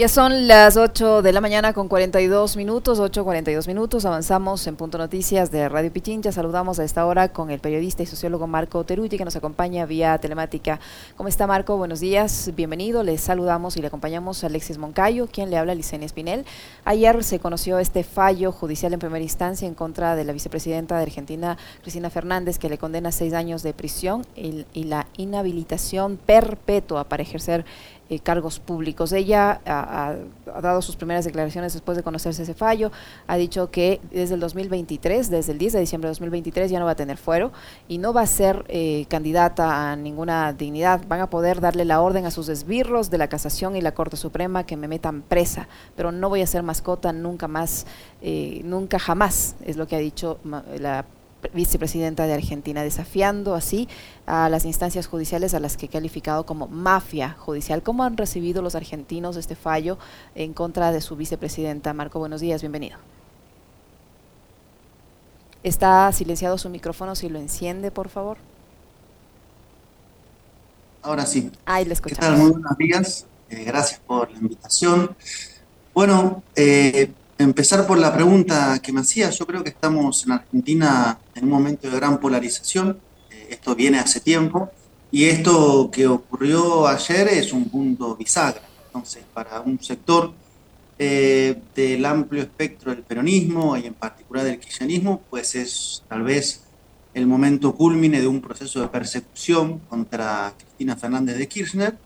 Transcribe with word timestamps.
Ya 0.00 0.08
son 0.08 0.48
las 0.48 0.78
8 0.78 1.20
de 1.20 1.30
la 1.30 1.42
mañana 1.42 1.74
con 1.74 1.86
42 1.86 2.56
minutos, 2.56 2.98
8.42 2.98 3.66
minutos. 3.66 4.06
Avanzamos 4.06 4.66
en 4.66 4.76
Punto 4.76 4.96
Noticias 4.96 5.50
de 5.50 5.68
Radio 5.68 5.92
Pichincha. 5.92 6.32
Saludamos 6.32 6.78
a 6.78 6.84
esta 6.84 7.04
hora 7.04 7.34
con 7.34 7.50
el 7.50 7.60
periodista 7.60 8.02
y 8.02 8.06
sociólogo 8.06 8.46
Marco 8.46 8.82
Teruti, 8.82 9.18
que 9.18 9.26
nos 9.26 9.36
acompaña 9.36 9.84
vía 9.84 10.16
telemática. 10.16 10.80
¿Cómo 11.18 11.28
está 11.28 11.46
Marco? 11.46 11.76
Buenos 11.76 12.00
días, 12.00 12.50
bienvenido. 12.56 13.02
Les 13.02 13.20
saludamos 13.20 13.76
y 13.76 13.82
le 13.82 13.88
acompañamos 13.88 14.42
a 14.42 14.46
Alexis 14.46 14.78
Moncayo, 14.78 15.26
quien 15.26 15.50
le 15.50 15.58
habla 15.58 15.72
a 15.72 15.74
Licenia 15.74 16.06
Espinel. 16.06 16.46
Ayer 16.86 17.22
se 17.22 17.38
conoció 17.38 17.78
este 17.78 18.02
fallo 18.02 18.52
judicial 18.52 18.94
en 18.94 19.00
primera 19.00 19.22
instancia 19.22 19.68
en 19.68 19.74
contra 19.74 20.16
de 20.16 20.24
la 20.24 20.32
vicepresidenta 20.32 20.96
de 20.96 21.02
Argentina, 21.02 21.58
Cristina 21.82 22.08
Fernández, 22.08 22.58
que 22.58 22.70
le 22.70 22.78
condena 22.78 23.12
seis 23.12 23.34
años 23.34 23.62
de 23.62 23.74
prisión 23.74 24.24
y 24.34 24.84
la 24.84 25.08
inhabilitación 25.18 26.16
perpetua 26.16 27.04
para 27.04 27.22
ejercer 27.22 27.66
eh, 28.10 28.18
cargos 28.18 28.58
públicos. 28.58 29.12
Ella 29.12 29.60
ha, 29.64 30.16
dado 30.60 30.82
sus 30.82 30.96
primeras 30.96 31.24
declaraciones 31.24 31.72
después 31.72 31.96
de 31.96 32.02
conocerse 32.02 32.42
ese 32.42 32.54
fallo, 32.54 32.90
ha 33.28 33.36
dicho 33.36 33.70
que 33.70 34.00
desde 34.10 34.34
el 34.34 34.40
2023, 34.40 35.30
desde 35.30 35.52
el 35.52 35.58
10 35.58 35.74
de 35.74 35.80
diciembre 35.80 36.08
de 36.08 36.10
2023 36.10 36.72
ya 36.72 36.80
no 36.80 36.86
va 36.86 36.90
a 36.90 36.96
tener 36.96 37.18
fuero 37.18 37.52
y 37.86 37.98
no 37.98 38.12
va 38.12 38.22
a 38.22 38.26
ser 38.26 38.64
eh, 38.66 39.06
candidata 39.08 39.92
a 39.92 39.94
ninguna 39.94 40.52
dignidad. 40.52 41.02
Van 41.06 41.20
a 41.20 41.30
poder 41.30 41.60
darle 41.60 41.84
la 41.84 42.00
orden 42.00 42.26
a 42.26 42.32
sus 42.32 42.48
esbirros 42.48 43.10
de 43.10 43.18
la 43.18 43.28
Casación 43.28 43.76
y 43.76 43.80
la 43.80 43.92
Corte 43.92 44.16
Suprema 44.16 44.66
que 44.66 44.76
me 44.76 44.88
metan 44.88 45.22
presa, 45.22 45.68
pero 45.94 46.10
no 46.10 46.28
voy 46.28 46.42
a 46.42 46.48
ser 46.48 46.64
mascota 46.64 47.12
nunca 47.12 47.46
más, 47.46 47.86
eh, 48.22 48.60
nunca 48.64 48.98
jamás, 48.98 49.54
es 49.64 49.76
lo 49.76 49.86
que 49.86 49.94
ha 49.94 50.00
dicho 50.00 50.40
la 50.80 51.04
vicepresidenta 51.52 52.26
de 52.26 52.34
Argentina, 52.34 52.82
desafiando 52.82 53.54
así 53.54 53.88
a 54.26 54.48
las 54.48 54.64
instancias 54.64 55.06
judiciales 55.06 55.54
a 55.54 55.60
las 55.60 55.76
que 55.76 55.86
ha 55.86 55.90
calificado 55.90 56.44
como 56.44 56.68
mafia 56.68 57.36
judicial. 57.38 57.82
¿Cómo 57.82 58.04
han 58.04 58.16
recibido 58.16 58.62
los 58.62 58.74
argentinos 58.74 59.36
este 59.36 59.56
fallo 59.56 59.98
en 60.34 60.52
contra 60.52 60.92
de 60.92 61.00
su 61.00 61.16
vicepresidenta? 61.16 61.92
Marco, 61.92 62.18
buenos 62.18 62.40
días, 62.40 62.60
bienvenido. 62.60 62.98
Está 65.62 66.10
silenciado 66.12 66.56
su 66.56 66.70
micrófono, 66.70 67.14
si 67.14 67.28
lo 67.28 67.38
enciende, 67.38 67.90
por 67.90 68.08
favor. 68.08 68.38
Ahora 71.02 71.26
sí. 71.26 71.50
Ahí 71.66 71.84
le 71.84 71.94
escuchamos. 71.94 72.24
¿Qué 72.24 72.26
tal? 72.26 72.38
Muy 72.38 72.50
buenos 72.52 72.78
días. 72.78 73.26
Eh, 73.50 73.64
gracias 73.64 74.00
por 74.00 74.30
la 74.30 74.38
invitación. 74.38 75.16
Bueno, 75.92 76.42
eh, 76.54 77.12
empezar 77.42 77.86
por 77.86 77.98
la 77.98 78.12
pregunta 78.12 78.80
que 78.82 78.92
me 78.92 79.00
hacía. 79.00 79.30
Yo 79.30 79.46
creo 79.46 79.64
que 79.64 79.70
estamos 79.70 80.24
en 80.24 80.32
Argentina 80.32 81.18
en 81.34 81.44
un 81.44 81.50
momento 81.50 81.88
de 81.88 81.96
gran 81.96 82.20
polarización. 82.20 82.98
Eh, 83.30 83.48
esto 83.50 83.74
viene 83.74 83.98
hace 83.98 84.20
tiempo. 84.20 84.70
Y 85.10 85.24
esto 85.24 85.90
que 85.90 86.06
ocurrió 86.06 86.86
ayer 86.86 87.28
es 87.28 87.52
un 87.52 87.68
punto 87.68 88.14
bisagra. 88.16 88.62
Entonces, 88.86 89.24
para 89.32 89.60
un 89.60 89.82
sector 89.82 90.32
eh, 90.98 91.60
del 91.74 92.04
amplio 92.04 92.42
espectro 92.42 92.92
del 92.92 93.02
peronismo 93.02 93.76
y 93.76 93.86
en 93.86 93.94
particular 93.94 94.44
del 94.44 94.60
kirchnerismo, 94.60 95.22
pues 95.30 95.54
es 95.54 96.04
tal 96.08 96.22
vez 96.22 96.62
el 97.14 97.26
momento 97.26 97.74
culmine 97.74 98.20
de 98.20 98.28
un 98.28 98.40
proceso 98.40 98.80
de 98.80 98.88
persecución 98.88 99.80
contra 99.88 100.54
Cristina 100.56 100.96
Fernández 100.96 101.38
de 101.38 101.48
Kirchner. 101.48 101.98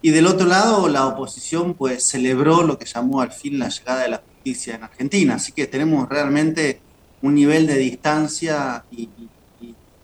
Y 0.00 0.10
del 0.10 0.26
otro 0.26 0.46
lado, 0.46 0.88
la 0.88 1.06
oposición 1.06 1.74
pues 1.74 2.04
celebró 2.04 2.62
lo 2.62 2.78
que 2.78 2.86
llamó 2.86 3.20
al 3.20 3.32
fin 3.32 3.58
la 3.58 3.68
llegada 3.68 4.02
de 4.02 4.08
la 4.08 4.22
en 4.66 4.82
Argentina. 4.82 5.34
Así 5.34 5.52
que 5.52 5.66
tenemos 5.66 6.08
realmente 6.08 6.80
un 7.22 7.34
nivel 7.34 7.66
de 7.66 7.76
distancia 7.76 8.84
y, 8.90 9.08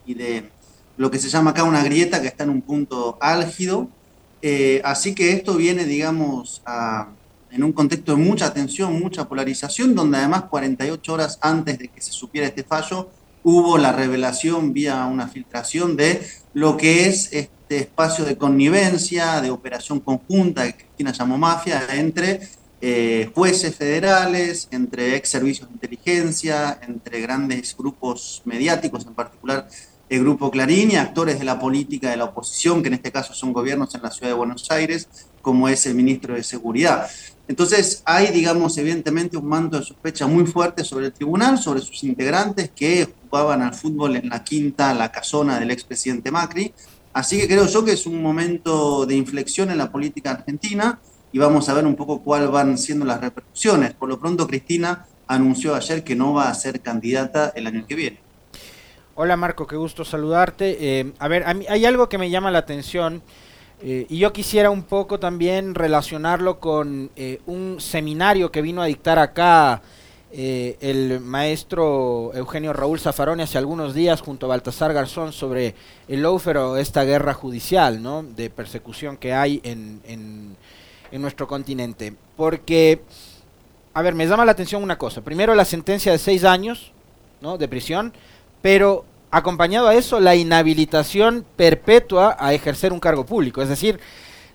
de 0.07 0.51
lo 0.97 1.11
que 1.11 1.19
se 1.19 1.29
llama 1.29 1.51
acá 1.51 1.65
una 1.65 1.83
grieta 1.83 2.21
que 2.21 2.29
está 2.29 2.45
en 2.45 2.51
un 2.51 2.63
punto 2.63 3.17
álgido. 3.21 3.89
Eh, 4.43 4.81
así 4.85 5.15
que 5.15 5.33
esto 5.33 5.57
viene, 5.57 5.85
digamos, 5.85 6.63
en 7.51 7.65
un 7.65 7.73
contexto 7.73 8.13
de 8.13 8.23
mucha 8.23 8.53
tensión, 8.53 8.99
mucha 8.99 9.27
polarización, 9.29 9.95
donde 9.95 10.19
además 10.19 10.45
48 10.45 11.13
horas 11.13 11.39
antes 11.41 11.79
de 11.79 11.89
que 11.89 12.01
se 12.01 12.13
supiera 12.13 12.47
este 12.47 12.65
fallo, 12.65 13.09
hubo 13.43 13.79
la 13.79 13.93
revelación 13.93 14.73
vía 14.73 15.05
una 15.07 15.29
filtración 15.29 15.97
de 15.97 16.27
lo 16.53 16.77
que 16.77 17.07
es 17.07 17.33
este 17.33 17.79
espacio 17.79 18.25
de 18.25 18.37
connivencia, 18.37 19.41
de 19.41 19.51
operación 19.51 20.01
conjunta, 20.01 20.65
que 20.71 20.85
Cristina 20.85 21.13
llamó 21.13 21.39
mafia, 21.39 21.87
entre 21.93 22.41
eh, 22.87 23.31
jueces 23.35 23.75
federales, 23.77 24.69
entre 24.71 25.17
ex 25.17 25.31
servicios 25.31 25.67
de 25.71 25.73
inteligencia, 25.73 26.79
entre 26.87 27.23
grandes 27.23 27.75
grupos 27.75 28.43
mediáticos, 28.45 29.07
en 29.07 29.15
particular 29.15 29.67
el 30.11 30.21
Grupo 30.21 30.51
Clarín, 30.51 30.91
y 30.91 30.97
actores 30.97 31.39
de 31.39 31.47
la 31.47 31.59
política 31.59 32.11
de 32.11 32.19
la 32.19 32.25
oposición, 32.25 32.83
que 32.83 32.89
en 32.89 32.95
este 32.95 33.11
caso 33.11 33.33
son 33.33 33.55
gobiernos 33.55 33.95
en 33.95 34.03
la 34.03 34.11
ciudad 34.11 34.29
de 34.29 34.35
Buenos 34.35 34.71
Aires, 34.71 35.09
como 35.41 35.67
es 35.67 35.87
el 35.87 35.95
ministro 35.95 36.35
de 36.35 36.43
Seguridad. 36.43 37.09
Entonces 37.49 38.03
hay, 38.05 38.27
digamos, 38.27 38.77
evidentemente 38.77 39.39
un 39.39 39.47
manto 39.47 39.79
de 39.79 39.87
sospecha 39.87 40.27
muy 40.27 40.45
fuerte 40.45 40.85
sobre 40.85 41.07
el 41.07 41.15
tribunal, 41.15 41.57
sobre 41.57 41.81
sus 41.81 42.05
integrantes 42.05 42.71
que 42.77 43.09
jugaban 43.23 43.63
al 43.63 43.73
fútbol 43.73 44.17
en 44.17 44.29
la 44.29 44.45
quinta, 44.45 44.93
la 44.93 45.11
casona 45.11 45.59
del 45.59 45.71
expresidente 45.71 46.31
Macri. 46.31 46.75
Así 47.15 47.39
que 47.39 47.47
creo 47.47 47.67
yo 47.67 47.83
que 47.83 47.93
es 47.93 48.05
un 48.05 48.21
momento 48.21 49.07
de 49.07 49.17
inflexión 49.17 49.71
en 49.71 49.79
la 49.79 49.91
política 49.91 50.33
argentina 50.33 51.01
y 51.35 51.39
vamos 51.41 51.69
a 51.69 51.75
ver 51.75 51.85
un 51.85 51.97
poco 51.97 52.23
cuáles 52.23 52.49
van 52.49 52.79
siendo 52.79 53.05
las 53.05 53.21
repercusiones. 53.21 53.93
Por 53.93 54.09
lo 54.09 54.21
pronto, 54.21 54.47
Cristina 54.47 55.05
anunció 55.27 55.75
ayer 55.75 56.05
que 56.05 56.15
no 56.15 56.33
va 56.33 56.49
a 56.49 56.55
ser 56.55 56.81
candidata 56.81 57.53
el 57.57 57.67
año 57.67 57.85
que 57.89 57.97
viene. 57.97 58.21
Hola 59.17 59.37
Marco, 59.37 59.67
qué 59.67 59.75
gusto 59.75 60.05
saludarte. 60.05 60.77
Eh, 60.79 61.13
a 61.19 61.27
ver, 61.27 61.43
a 61.43 61.53
mí, 61.53 61.67
hay 61.69 61.87
algo 61.87 62.09
que 62.09 62.19
me 62.19 62.31
llama 62.31 62.53
la 62.53 62.61
atención 62.61 63.21
eh, 63.83 64.07
y 64.09 64.19
yo 64.19 64.33
quisiera 64.33 64.71
un 64.71 64.85
poco 64.85 65.19
también 65.19 65.75
relacionarlo 65.75 66.61
con 66.61 67.11
eh, 67.17 67.41
un 67.47 67.81
seminario 67.81 68.53
que 68.53 68.63
vino 68.63 68.81
a 68.81 68.87
dictar 68.87 69.19
acá 69.19 69.83
el 70.37 71.21
maestro 71.21 72.33
Eugenio 72.35 72.73
Raúl 72.73 72.99
Zafaroni 72.99 73.45
hace 73.45 73.57
algunos 73.57 73.95
días 73.95 74.21
junto 74.21 74.47
a 74.47 74.49
Baltasar 74.49 74.93
Garzón 74.93 75.33
sobre 75.33 75.77
el 76.09 76.23
lawfare 76.23 76.59
o 76.59 76.77
esta 76.77 77.05
guerra 77.05 77.35
judicial 77.35 78.03
¿no? 78.03 78.25
de 78.25 78.51
persecución 78.51 79.17
que 79.17 79.33
hay 79.33 79.61
en 79.63 80.57
en 81.15 81.23
nuestro 81.23 81.47
continente. 81.47 82.13
Porque, 82.37 83.01
a 83.95 84.03
ver, 84.03 84.15
me 84.15 84.27
llama 84.27 84.45
la 84.45 84.51
atención 84.51 84.83
una 84.83 84.99
cosa. 84.99 85.23
Primero 85.23 85.55
la 85.55 85.65
sentencia 85.65 86.11
de 86.11 86.19
seis 86.19 86.43
años 86.43 86.93
¿no? 87.41 87.57
de 87.57 87.69
prisión, 87.69 88.13
pero 88.61 89.05
acompañado 89.31 89.87
a 89.87 89.95
eso 89.95 90.19
la 90.19 90.35
inhabilitación 90.35 91.47
perpetua 91.55 92.37
a 92.41 92.53
ejercer 92.53 92.93
un 92.93 92.99
cargo 92.99 93.25
público. 93.25 93.63
Es 93.63 93.69
decir, 93.69 94.01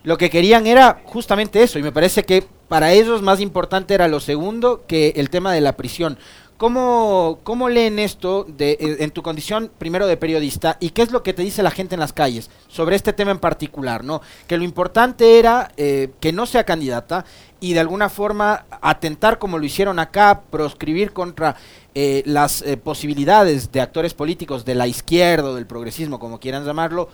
lo 0.03 0.17
que 0.17 0.29
querían 0.29 0.67
era 0.67 1.01
justamente 1.05 1.63
eso, 1.63 1.79
y 1.79 1.83
me 1.83 1.93
parece 1.93 2.23
que 2.23 2.43
para 2.67 2.91
ellos 2.91 3.21
más 3.21 3.39
importante 3.39 3.93
era 3.93 4.09
lo 4.09 4.19
segundo 4.19 4.83
que 4.85 5.13
el 5.15 5.29
tema 5.29 5.53
de 5.53 5.61
la 5.61 5.77
prisión. 5.77 6.17
¿Cómo, 6.59 7.39
¿Cómo 7.43 7.69
leen 7.69 7.99
esto 7.99 8.43
de, 8.43 8.71
eh, 8.71 8.97
en 8.99 9.11
tu 9.11 9.23
condición 9.23 9.71
primero 9.77 10.07
de 10.07 10.17
periodista 10.17 10.75
y 10.81 10.89
qué 10.89 11.03
es 11.03 11.11
lo 11.13 11.23
que 11.23 11.31
te 11.31 11.41
dice 11.41 11.63
la 11.63 11.71
gente 11.71 11.95
en 11.95 12.01
las 12.01 12.11
calles 12.11 12.49
sobre 12.67 12.97
este 12.97 13.13
tema 13.13 13.31
en 13.31 13.39
particular? 13.39 14.03
¿no? 14.03 14.19
Que 14.45 14.57
lo 14.57 14.65
importante 14.65 15.39
era 15.39 15.71
eh, 15.77 16.09
que 16.19 16.33
no 16.33 16.45
sea 16.45 16.65
candidata 16.65 17.23
y 17.61 17.75
de 17.75 17.79
alguna 17.79 18.09
forma 18.09 18.65
atentar 18.81 19.39
como 19.39 19.57
lo 19.57 19.63
hicieron 19.63 19.99
acá, 19.99 20.41
proscribir 20.49 21.13
contra 21.13 21.55
eh, 21.95 22.23
las 22.25 22.61
posibilidades 22.83 23.71
de 23.71 23.79
actores 23.79 24.13
políticos 24.13 24.65
de 24.65 24.75
la 24.75 24.85
izquierda 24.85 25.51
o 25.51 25.55
del 25.55 25.65
progresismo, 25.65 26.19
como 26.19 26.41
quieran 26.41 26.65
llamarlo, 26.65 27.07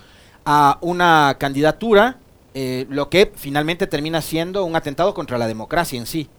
a 0.43 0.79
una 0.81 1.35
candidatura, 1.37 2.17
lo 2.89 3.09
que 3.09 3.31
finalmente 3.35 3.85
termina 3.85 4.21
siendo 4.23 4.65
un 4.65 4.75
atentado 4.75 5.13
contra 5.13 5.37
la 5.37 5.45
democracia 5.45 5.99
en 5.99 6.07
sí. 6.07 6.29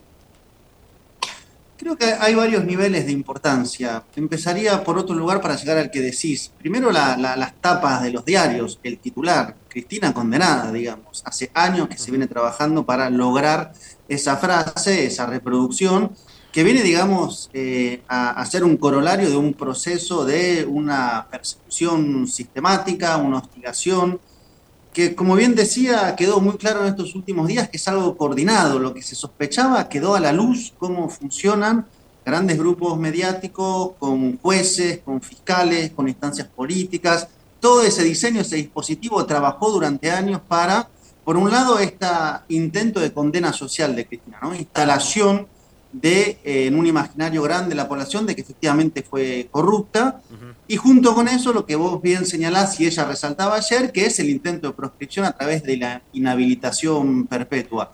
Creo 1.78 1.96
que 1.96 2.06
hay 2.06 2.34
varios 2.34 2.64
niveles 2.64 3.04
de 3.04 3.12
importancia. 3.12 4.02
Empezaría 4.16 4.82
por 4.82 4.96
otro 4.96 5.14
lugar 5.14 5.42
para 5.42 5.56
llegar 5.56 5.76
al 5.76 5.90
que 5.90 6.00
decís. 6.00 6.50
Primero 6.58 6.90
las 6.90 7.54
tapas 7.60 8.02
de 8.02 8.12
los 8.12 8.24
diarios, 8.24 8.80
el 8.82 8.98
titular, 8.98 9.56
Cristina 9.68 10.14
condenada, 10.14 10.72
digamos. 10.72 11.22
Hace 11.26 11.50
años 11.52 11.88
que 11.88 11.98
se 11.98 12.10
viene 12.10 12.26
trabajando 12.26 12.86
para 12.86 13.10
lograr 13.10 13.72
esa 14.08 14.38
frase, 14.38 15.04
esa 15.04 15.26
reproducción, 15.26 16.12
que 16.50 16.64
viene, 16.64 16.82
digamos, 16.82 17.50
eh, 17.52 18.02
a, 18.08 18.30
a 18.30 18.46
ser 18.46 18.64
un 18.64 18.78
corolario 18.78 19.28
de 19.28 19.36
un 19.36 19.52
proceso 19.52 20.24
de 20.24 20.64
una 20.64 21.26
persecución 21.30 22.26
sistemática, 22.26 23.18
una 23.18 23.38
hostigación, 23.38 24.18
que 24.96 25.14
como 25.14 25.34
bien 25.34 25.54
decía, 25.54 26.16
quedó 26.16 26.40
muy 26.40 26.56
claro 26.56 26.80
en 26.80 26.86
estos 26.86 27.14
últimos 27.14 27.48
días 27.48 27.68
que 27.68 27.76
es 27.76 27.86
algo 27.86 28.16
coordinado. 28.16 28.78
Lo 28.78 28.94
que 28.94 29.02
se 29.02 29.14
sospechaba 29.14 29.90
quedó 29.90 30.14
a 30.14 30.20
la 30.20 30.32
luz 30.32 30.72
cómo 30.78 31.10
funcionan 31.10 31.84
grandes 32.24 32.56
grupos 32.56 32.98
mediáticos 32.98 33.90
con 33.98 34.38
jueces, 34.38 35.00
con 35.04 35.20
fiscales, 35.20 35.90
con 35.90 36.08
instancias 36.08 36.48
políticas. 36.48 37.28
Todo 37.60 37.82
ese 37.82 38.04
diseño, 38.04 38.40
ese 38.40 38.56
dispositivo 38.56 39.26
trabajó 39.26 39.70
durante 39.70 40.10
años 40.10 40.40
para, 40.48 40.88
por 41.24 41.36
un 41.36 41.50
lado, 41.50 41.78
este 41.78 42.06
intento 42.48 42.98
de 42.98 43.12
condena 43.12 43.52
social 43.52 43.94
de 43.94 44.06
Cristina, 44.06 44.38
¿no? 44.40 44.54
instalación 44.54 45.46
de, 46.00 46.38
eh, 46.44 46.66
en 46.66 46.78
un 46.78 46.86
imaginario 46.86 47.42
grande 47.42 47.70
de 47.70 47.74
la 47.74 47.88
población 47.88 48.26
de 48.26 48.34
que 48.34 48.42
efectivamente 48.42 49.02
fue 49.02 49.48
corrupta. 49.50 50.20
Y 50.68 50.76
junto 50.76 51.14
con 51.14 51.26
eso, 51.26 51.52
lo 51.52 51.64
que 51.64 51.76
vos 51.76 52.02
bien 52.02 52.26
señalás 52.26 52.78
y 52.80 52.86
ella 52.86 53.04
resaltaba 53.04 53.56
ayer, 53.56 53.92
que 53.92 54.04
es 54.04 54.18
el 54.18 54.28
intento 54.28 54.68
de 54.68 54.74
proscripción 54.74 55.24
a 55.24 55.32
través 55.32 55.62
de 55.62 55.76
la 55.78 56.02
inhabilitación 56.12 57.26
perpetua. 57.26 57.92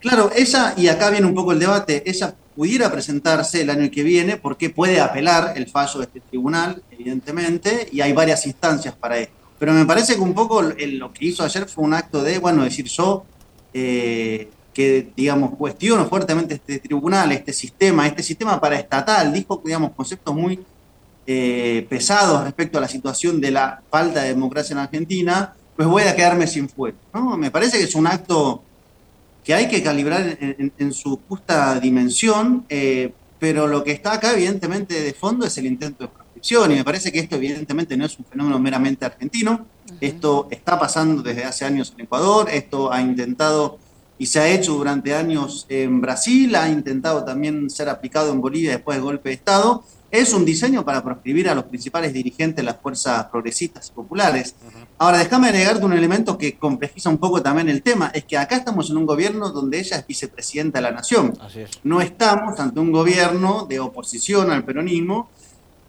Claro, 0.00 0.30
ella, 0.34 0.74
y 0.76 0.88
acá 0.88 1.10
viene 1.10 1.26
un 1.26 1.34
poco 1.34 1.52
el 1.52 1.58
debate, 1.58 2.02
ella 2.06 2.34
pudiera 2.56 2.90
presentarse 2.90 3.60
el 3.60 3.70
año 3.70 3.90
que 3.90 4.02
viene 4.02 4.36
porque 4.36 4.70
puede 4.70 5.00
apelar 5.00 5.52
el 5.56 5.68
fallo 5.68 6.00
de 6.00 6.06
este 6.06 6.20
tribunal, 6.20 6.82
evidentemente, 6.90 7.88
y 7.92 8.00
hay 8.00 8.12
varias 8.12 8.46
instancias 8.46 8.94
para 8.94 9.18
esto. 9.18 9.34
Pero 9.58 9.72
me 9.74 9.84
parece 9.84 10.14
que 10.14 10.20
un 10.20 10.34
poco 10.34 10.62
lo 10.62 11.12
que 11.12 11.26
hizo 11.26 11.44
ayer 11.44 11.68
fue 11.68 11.84
un 11.84 11.94
acto 11.94 12.22
de, 12.22 12.38
bueno, 12.38 12.64
decir 12.64 12.86
yo, 12.86 13.24
eh, 13.74 14.48
que, 14.72 15.12
digamos, 15.14 15.56
cuestiono 15.56 16.06
fuertemente 16.06 16.54
este 16.54 16.78
tribunal, 16.78 17.32
este 17.32 17.52
sistema, 17.52 18.06
este 18.06 18.22
sistema 18.22 18.60
paraestatal, 18.60 19.32
dijo, 19.32 19.60
digamos, 19.64 19.92
conceptos 19.92 20.34
muy 20.34 20.60
eh, 21.26 21.86
pesados 21.88 22.42
respecto 22.44 22.78
a 22.78 22.80
la 22.80 22.88
situación 22.88 23.40
de 23.40 23.50
la 23.50 23.82
falta 23.90 24.22
de 24.22 24.28
democracia 24.28 24.72
en 24.74 24.80
Argentina, 24.80 25.54
pues 25.76 25.86
voy 25.86 26.02
a 26.02 26.16
quedarme 26.16 26.46
sin 26.46 26.68
fuego. 26.68 26.96
¿no? 27.14 27.36
Me 27.36 27.50
parece 27.50 27.78
que 27.78 27.84
es 27.84 27.94
un 27.94 28.06
acto 28.06 28.62
que 29.44 29.54
hay 29.54 29.68
que 29.68 29.82
calibrar 29.82 30.38
en, 30.40 30.92
su 30.92 31.20
justa 31.28 31.78
dimensión, 31.80 32.64
eh, 32.68 33.12
pero 33.38 33.66
lo 33.66 33.82
que 33.82 33.90
está 33.90 34.12
acá 34.12 34.32
evidentemente 34.34 35.00
de 35.00 35.12
fondo 35.14 35.46
es 35.46 35.58
el 35.58 35.66
intento 35.66 36.04
de 36.04 36.08
proscripción 36.08 36.70
y 36.70 36.76
me 36.76 36.84
parece 36.84 37.10
que 37.10 37.18
esto 37.18 37.36
evidentemente 37.36 37.96
no 37.96 38.04
es 38.06 38.16
un 38.18 38.24
fenómeno 38.24 38.60
meramente 38.60 39.04
argentino, 39.04 39.66
esto 40.00 40.46
está 40.50 40.78
pasando 40.78 41.22
desde 41.22 41.44
hace 41.44 41.64
años 41.64 41.92
en 41.96 42.04
Ecuador, 42.04 42.48
esto 42.50 42.92
ha 42.92 43.00
intentado 43.00 43.78
y 44.22 44.26
se 44.26 44.38
ha 44.38 44.46
hecho 44.46 44.74
durante 44.74 45.16
años 45.16 45.66
en 45.68 46.00
Brasil, 46.00 46.54
ha 46.54 46.68
intentado 46.68 47.24
también 47.24 47.68
ser 47.68 47.88
aplicado 47.88 48.30
en 48.30 48.40
Bolivia 48.40 48.70
después 48.70 48.96
del 48.96 49.02
golpe 49.02 49.30
de 49.30 49.34
Estado, 49.34 49.82
es 50.12 50.32
un 50.32 50.44
diseño 50.44 50.84
para 50.84 51.02
proscribir 51.02 51.48
a 51.48 51.56
los 51.56 51.64
principales 51.64 52.12
dirigentes 52.12 52.54
de 52.54 52.62
las 52.62 52.76
fuerzas 52.80 53.24
progresistas 53.24 53.88
y 53.88 53.92
populares. 53.92 54.54
Ahora, 54.98 55.18
déjame 55.18 55.48
agregarte 55.48 55.84
un 55.84 55.92
elemento 55.92 56.38
que 56.38 56.56
complejiza 56.56 57.10
un 57.10 57.18
poco 57.18 57.42
también 57.42 57.68
el 57.68 57.82
tema, 57.82 58.12
es 58.14 58.22
que 58.22 58.38
acá 58.38 58.58
estamos 58.58 58.90
en 58.90 58.98
un 58.98 59.06
gobierno 59.06 59.50
donde 59.50 59.80
ella 59.80 59.96
es 59.96 60.06
vicepresidenta 60.06 60.78
de 60.78 60.82
la 60.82 60.92
nación. 60.92 61.36
No 61.82 62.00
estamos 62.00 62.60
ante 62.60 62.78
un 62.78 62.92
gobierno 62.92 63.66
de 63.68 63.80
oposición 63.80 64.52
al 64.52 64.64
peronismo, 64.64 65.30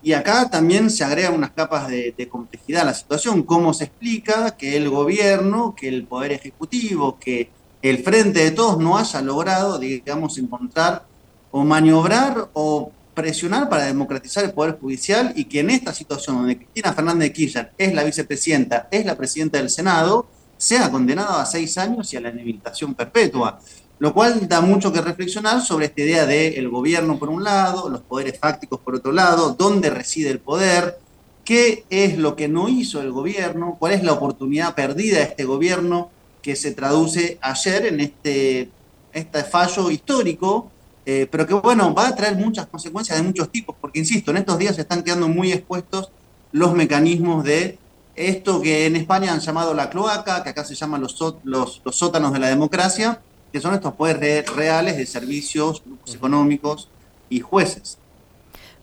y 0.01 0.13
acá 0.13 0.49
también 0.49 0.89
se 0.89 1.03
agregan 1.03 1.35
unas 1.35 1.51
capas 1.51 1.87
de, 1.87 2.15
de, 2.17 2.27
complejidad 2.27 2.81
a 2.81 2.85
la 2.85 2.93
situación. 2.95 3.43
¿Cómo 3.43 3.75
se 3.75 3.83
explica 3.83 4.57
que 4.57 4.75
el 4.75 4.89
gobierno, 4.89 5.75
que 5.77 5.87
el 5.87 6.05
Poder 6.05 6.31
Ejecutivo, 6.31 7.19
que 7.19 7.49
el 7.83 8.01
Frente 8.01 8.39
de 8.39 8.51
Todos 8.51 8.79
no 8.79 8.97
haya 8.97 9.21
logrado, 9.21 9.77
digamos, 9.77 10.37
encontrar 10.37 11.05
o 11.51 11.65
maniobrar 11.65 12.49
o 12.53 12.93
presionar 13.13 13.67
para 13.67 13.83
democratizar 13.83 14.45
el 14.45 14.53
Poder 14.53 14.79
Judicial 14.79 15.33
y 15.35 15.45
que 15.45 15.59
en 15.59 15.69
esta 15.69 15.93
situación 15.93 16.37
donde 16.37 16.55
Cristina 16.55 16.93
Fernández 16.93 17.27
de 17.27 17.33
Kirchner 17.33 17.71
es 17.77 17.93
la 17.93 18.05
vicepresidenta, 18.05 18.87
es 18.89 19.05
la 19.05 19.17
presidenta 19.17 19.57
del 19.57 19.69
Senado, 19.69 20.27
sea 20.55 20.89
condenada 20.89 21.41
a 21.41 21.45
seis 21.45 21.77
años 21.77 22.11
y 22.13 22.17
a 22.17 22.21
la 22.21 22.29
inhabilitación 22.29 22.95
perpetua. 22.95 23.59
Lo 23.99 24.13
cual 24.13 24.47
da 24.47 24.61
mucho 24.61 24.91
que 24.93 25.01
reflexionar 25.01 25.61
sobre 25.61 25.87
esta 25.87 26.01
idea 26.01 26.25
del 26.25 26.53
el 26.53 26.69
gobierno 26.69 27.19
por 27.19 27.27
un 27.29 27.43
lado, 27.43 27.89
los 27.89 28.01
poderes 28.01 28.39
fácticos 28.39 28.79
por 28.79 28.95
otro 28.95 29.11
lado, 29.11 29.55
dónde 29.59 29.89
reside 29.89 30.29
el 30.29 30.39
poder, 30.39 30.99
qué 31.43 31.83
es 31.89 32.17
lo 32.17 32.37
que 32.37 32.47
no 32.47 32.69
hizo 32.69 33.01
el 33.01 33.11
gobierno, 33.11 33.75
cuál 33.77 33.91
es 33.91 34.03
la 34.03 34.13
oportunidad 34.13 34.73
perdida 34.73 35.17
de 35.17 35.23
este 35.23 35.43
gobierno 35.43 36.12
que 36.43 36.55
se 36.55 36.73
traduce 36.73 37.39
ayer 37.41 37.87
en 37.87 37.99
este, 38.01 38.69
este 39.13 39.43
fallo 39.43 39.89
histórico 39.89 40.69
eh, 41.05 41.27
pero 41.29 41.45
que 41.45 41.53
bueno, 41.53 41.93
va 41.93 42.07
a 42.07 42.15
traer 42.15 42.35
muchas 42.35 42.65
consecuencias 42.67 43.17
de 43.17 43.23
muchos 43.23 43.49
tipos, 43.49 43.75
porque 43.79 43.99
insisto, 43.99 44.31
en 44.31 44.37
estos 44.37 44.57
días 44.57 44.75
se 44.75 44.81
están 44.81 45.03
quedando 45.03 45.27
muy 45.27 45.51
expuestos 45.51 46.11
los 46.51 46.73
mecanismos 46.73 47.43
de 47.43 47.77
esto 48.15 48.61
que 48.61 48.85
en 48.85 48.95
España 48.95 49.33
han 49.33 49.39
llamado 49.39 49.73
la 49.73 49.89
cloaca, 49.89 50.43
que 50.43 50.49
acá 50.49 50.63
se 50.63 50.75
llaman 50.75 51.01
los, 51.01 51.17
los, 51.43 51.81
sótanos 51.91 52.31
de 52.31 52.39
la 52.39 52.47
democracia, 52.47 53.19
que 53.51 53.59
son 53.59 53.73
estos 53.73 53.93
poderes 53.93 54.47
reales 54.55 54.95
de 54.97 55.05
servicios, 55.05 55.83
grupos 55.85 56.15
económicos 56.15 56.89
y 57.29 57.41
jueces. 57.41 57.97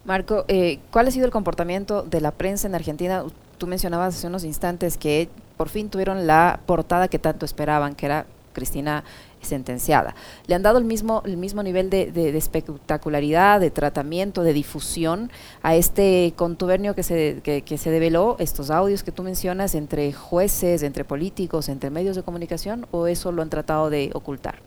Marco, 0.04 0.44
eh, 0.48 0.80
¿cuál 0.90 1.08
ha 1.08 1.10
sido 1.10 1.26
el 1.26 1.32
comportamiento 1.32 2.02
de 2.02 2.20
la 2.20 2.32
prensa 2.32 2.66
en 2.66 2.74
Argentina? 2.74 3.24
Tú 3.56 3.66
mencionabas 3.66 4.16
hace 4.16 4.26
unos 4.26 4.44
instantes 4.44 4.98
que 4.98 5.28
por 5.60 5.68
fin 5.68 5.90
tuvieron 5.90 6.26
la 6.26 6.60
portada 6.64 7.08
que 7.08 7.18
tanto 7.18 7.44
esperaban, 7.44 7.94
que 7.94 8.06
era 8.06 8.24
Cristina 8.54 9.04
sentenciada. 9.42 10.14
¿Le 10.46 10.54
han 10.54 10.62
dado 10.62 10.78
el 10.78 10.86
mismo, 10.86 11.22
el 11.26 11.36
mismo 11.36 11.62
nivel 11.62 11.90
de, 11.90 12.34
espectacularidad, 12.34 13.60
de 13.60 13.70
tratamiento, 13.70 14.42
de 14.42 14.54
difusión 14.54 15.30
a 15.60 15.76
este 15.76 16.32
contubernio 16.34 16.94
que 16.94 17.02
se, 17.02 17.42
que, 17.42 17.76
se 17.76 17.90
develó, 17.90 18.36
estos 18.38 18.70
audios 18.70 19.02
que 19.02 19.12
tú 19.12 19.22
mencionas, 19.22 19.74
entre 19.74 20.14
jueces, 20.14 20.82
entre 20.82 21.04
políticos, 21.04 21.68
entre 21.68 21.90
medios 21.90 22.16
de 22.16 22.22
comunicación, 22.22 22.86
o 22.90 23.06
eso 23.06 23.30
lo 23.30 23.42
han 23.42 23.50
tratado 23.50 23.90
de 23.90 24.12
ocultar? 24.14 24.60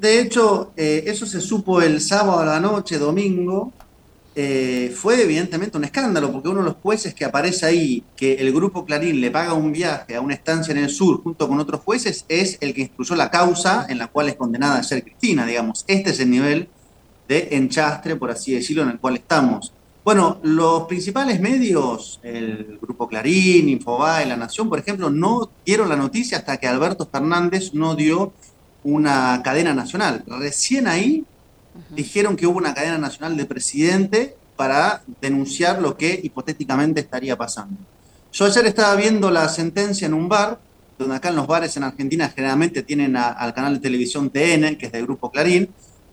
De 0.00 0.18
hecho, 0.18 0.72
eh, 0.76 1.04
eso 1.06 1.26
se 1.26 1.40
supo 1.40 1.80
el 1.80 2.00
sábado 2.00 2.40
a 2.40 2.44
la 2.44 2.58
noche, 2.58 2.98
domingo, 2.98 3.72
eh, 4.40 4.94
fue 4.94 5.20
evidentemente 5.20 5.76
un 5.76 5.82
escándalo, 5.82 6.30
porque 6.30 6.48
uno 6.48 6.60
de 6.60 6.66
los 6.66 6.76
jueces 6.76 7.12
que 7.12 7.24
aparece 7.24 7.66
ahí, 7.66 8.04
que 8.14 8.34
el 8.34 8.52
grupo 8.52 8.84
Clarín 8.84 9.20
le 9.20 9.32
paga 9.32 9.52
un 9.52 9.72
viaje 9.72 10.14
a 10.14 10.20
una 10.20 10.34
estancia 10.34 10.70
en 10.70 10.78
el 10.78 10.90
sur 10.90 11.24
junto 11.24 11.48
con 11.48 11.58
otros 11.58 11.80
jueces, 11.80 12.24
es 12.28 12.56
el 12.60 12.72
que 12.72 12.82
instruyó 12.82 13.16
la 13.16 13.32
causa 13.32 13.86
en 13.88 13.98
la 13.98 14.06
cual 14.06 14.28
es 14.28 14.36
condenada 14.36 14.78
a 14.78 14.84
ser 14.84 15.02
Cristina, 15.02 15.44
digamos. 15.44 15.84
Este 15.88 16.10
es 16.10 16.20
el 16.20 16.30
nivel 16.30 16.68
de 17.26 17.48
enchastre, 17.50 18.14
por 18.14 18.30
así 18.30 18.54
decirlo, 18.54 18.84
en 18.84 18.90
el 18.90 19.00
cual 19.00 19.16
estamos. 19.16 19.72
Bueno, 20.04 20.38
los 20.44 20.84
principales 20.84 21.40
medios, 21.40 22.20
el 22.22 22.78
grupo 22.80 23.08
Clarín, 23.08 23.68
Infobae, 23.68 24.24
La 24.24 24.36
Nación, 24.36 24.68
por 24.68 24.78
ejemplo, 24.78 25.10
no 25.10 25.50
dieron 25.66 25.88
la 25.88 25.96
noticia 25.96 26.38
hasta 26.38 26.58
que 26.58 26.68
Alberto 26.68 27.08
Fernández 27.10 27.74
no 27.74 27.96
dio 27.96 28.32
una 28.84 29.40
cadena 29.42 29.74
nacional. 29.74 30.22
Recién 30.28 30.86
ahí 30.86 31.24
dijeron 31.90 32.36
que 32.36 32.46
hubo 32.46 32.58
una 32.58 32.74
cadena 32.74 32.98
nacional 32.98 33.36
de 33.36 33.44
presidente 33.44 34.36
para 34.56 35.02
denunciar 35.20 35.80
lo 35.80 35.96
que 35.96 36.20
hipotéticamente 36.22 37.00
estaría 37.00 37.36
pasando. 37.36 37.76
Yo 38.32 38.44
ayer 38.44 38.66
estaba 38.66 38.94
viendo 38.96 39.30
la 39.30 39.48
sentencia 39.48 40.06
en 40.06 40.14
un 40.14 40.28
bar, 40.28 40.58
donde 40.98 41.16
acá 41.16 41.28
en 41.28 41.36
los 41.36 41.46
bares 41.46 41.76
en 41.76 41.84
Argentina 41.84 42.28
generalmente 42.34 42.82
tienen 42.82 43.16
al 43.16 43.54
canal 43.54 43.74
de 43.74 43.80
televisión 43.80 44.30
TN, 44.30 44.76
que 44.76 44.86
es 44.86 44.92
del 44.92 45.04
grupo 45.04 45.30
Clarín, 45.30 45.70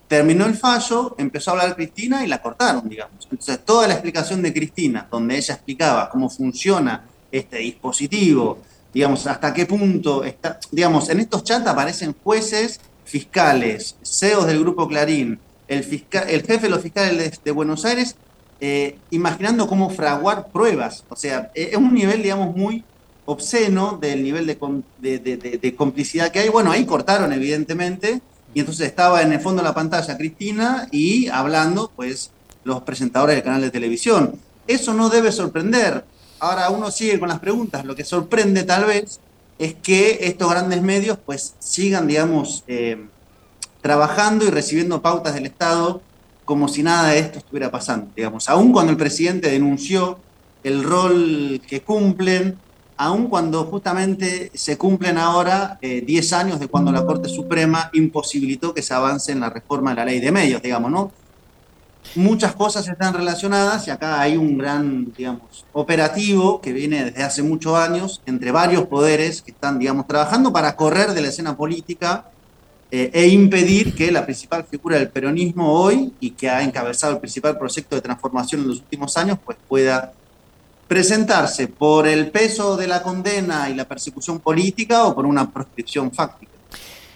terminó 0.07 0.45
el 0.45 0.55
fallo, 0.55 1.15
empezó 1.17 1.51
a 1.51 1.53
hablar 1.53 1.75
Cristina 1.75 2.23
y 2.23 2.27
la 2.27 2.41
cortaron, 2.41 2.87
digamos. 2.87 3.27
Entonces, 3.31 3.65
toda 3.65 3.87
la 3.87 3.95
explicación 3.95 4.41
de 4.41 4.53
Cristina, 4.53 5.07
donde 5.09 5.37
ella 5.37 5.55
explicaba 5.55 6.09
cómo 6.09 6.29
funciona 6.29 7.03
este 7.31 7.57
dispositivo, 7.57 8.59
digamos, 8.93 9.25
hasta 9.27 9.53
qué 9.53 9.65
punto 9.65 10.23
está, 10.23 10.59
digamos, 10.71 11.09
en 11.09 11.19
estos 11.19 11.43
chats 11.43 11.67
aparecen 11.67 12.15
jueces, 12.23 12.79
fiscales, 13.03 13.97
CEOs 14.03 14.45
del 14.45 14.59
grupo 14.59 14.87
Clarín, 14.87 15.39
el, 15.67 15.83
fiscal, 15.83 16.29
el 16.29 16.43
jefe 16.43 16.63
de 16.63 16.69
los 16.69 16.81
fiscales 16.81 17.41
de, 17.43 17.51
Buenos 17.51 17.85
Aires 17.85 18.15
eh, 18.61 18.97
imaginando 19.11 19.67
cómo 19.67 19.89
fraguar 19.89 20.47
pruebas. 20.47 21.03
O 21.09 21.15
sea, 21.15 21.51
eh, 21.55 21.69
es 21.71 21.77
un 21.77 21.93
nivel, 21.93 22.23
digamos, 22.23 22.55
muy 22.55 22.83
obsceno 23.25 23.97
del 23.99 24.23
nivel 24.23 24.45
de, 24.45 25.75
complicidad 25.75 26.31
que 26.31 26.39
hay. 26.39 26.49
Bueno, 26.49 26.71
ahí 26.71 26.85
cortaron, 26.85 27.33
evidentemente, 27.33 28.21
y 28.53 28.59
entonces 28.59 28.87
estaba 28.87 29.21
en 29.21 29.33
el 29.33 29.39
fondo 29.39 29.61
de 29.61 29.67
la 29.67 29.75
pantalla 29.75 30.17
Cristina 30.17 30.87
y 30.91 31.27
hablando, 31.27 31.91
pues, 31.95 32.31
los 32.63 32.81
presentadores 32.83 33.35
del 33.35 33.43
canal 33.43 33.61
de 33.61 33.71
televisión. 33.71 34.39
Eso 34.67 34.93
no 34.93 35.09
debe 35.09 35.31
sorprender. 35.31 36.05
Ahora 36.39 36.69
uno 36.69 36.91
sigue 36.91 37.19
con 37.19 37.29
las 37.29 37.39
preguntas. 37.39 37.85
Lo 37.85 37.95
que 37.95 38.03
sorprende 38.03 38.63
tal 38.63 38.85
vez 38.85 39.19
es 39.59 39.75
que 39.75 40.19
estos 40.21 40.49
grandes 40.49 40.81
medios, 40.81 41.17
pues, 41.23 41.55
sigan, 41.59 42.07
digamos, 42.07 42.63
eh, 42.67 43.05
trabajando 43.85 44.45
y 44.45 44.49
recibiendo 44.49 44.99
pautas 44.99 45.35
del 45.35 45.45
Estado 45.45 46.01
como 46.43 46.67
si 46.67 46.81
nada 46.81 47.09
de 47.09 47.19
esto 47.19 47.37
estuviera 47.37 47.69
pasando. 47.69 48.07
Digamos, 48.15 48.49
aún 48.49 48.71
cuando 48.73 48.91
el 48.91 48.97
presidente 48.97 49.51
denunció 49.51 50.17
el 50.63 50.83
rol 50.83 51.61
que 51.67 51.81
cumplen, 51.81 52.57
aún 52.97 53.27
cuando 53.27 53.63
justamente 53.65 54.49
se 54.55 54.79
cumplen 54.79 55.19
ahora 55.19 55.77
10 55.83 56.31
eh, 56.31 56.35
años 56.35 56.59
de 56.59 56.67
cuando 56.67 56.91
la 56.91 57.05
Corte 57.05 57.29
Suprema 57.29 57.91
imposibilitó 57.93 58.73
que 58.73 58.81
se 58.81 58.91
avance 58.91 59.31
en 59.31 59.39
la 59.39 59.51
reforma 59.51 59.91
de 59.91 59.97
la 59.97 60.05
ley 60.05 60.19
de 60.19 60.31
medios, 60.31 60.63
digamos, 60.63 60.89
¿no? 60.89 61.11
Muchas 62.15 62.55
cosas 62.55 62.87
están 62.87 63.13
relacionadas 63.13 63.87
y 63.87 63.91
acá 63.91 64.19
hay 64.19 64.35
un 64.35 64.57
gran, 64.57 65.13
digamos, 65.15 65.63
operativo 65.73 66.59
que 66.59 66.73
viene 66.73 67.05
desde 67.05 67.21
hace 67.21 67.43
muchos 67.43 67.75
años 67.75 68.23
entre 68.25 68.49
varios 68.49 68.87
poderes 68.87 69.43
que 69.43 69.51
están, 69.51 69.77
digamos, 69.77 70.07
trabajando 70.07 70.51
para 70.51 70.75
correr 70.75 71.13
de 71.13 71.21
la 71.21 71.27
escena 71.27 71.55
política 71.55 72.31
eh, 72.91 73.09
e 73.13 73.27
impedir 73.27 73.95
que 73.95 74.11
la 74.11 74.23
principal 74.23 74.63
figura 74.63 74.97
del 74.97 75.09
peronismo 75.09 75.73
hoy 75.73 76.13
y 76.19 76.31
que 76.31 76.49
ha 76.49 76.63
encabezado 76.63 77.13
el 77.13 77.19
principal 77.19 77.57
proyecto 77.57 77.95
de 77.95 78.01
transformación 78.01 78.61
en 78.61 78.67
los 78.67 78.77
últimos 78.77 79.17
años, 79.17 79.39
pues 79.43 79.57
pueda 79.67 80.13
presentarse 80.87 81.67
por 81.67 82.07
el 82.07 82.29
peso 82.29 82.77
de 82.77 82.87
la 82.87 83.01
condena 83.01 83.69
y 83.69 83.73
la 83.73 83.85
persecución 83.85 84.39
política 84.39 85.05
o 85.05 85.15
por 85.15 85.25
una 85.25 85.51
proscripción 85.51 86.11
fáctica. 86.11 86.51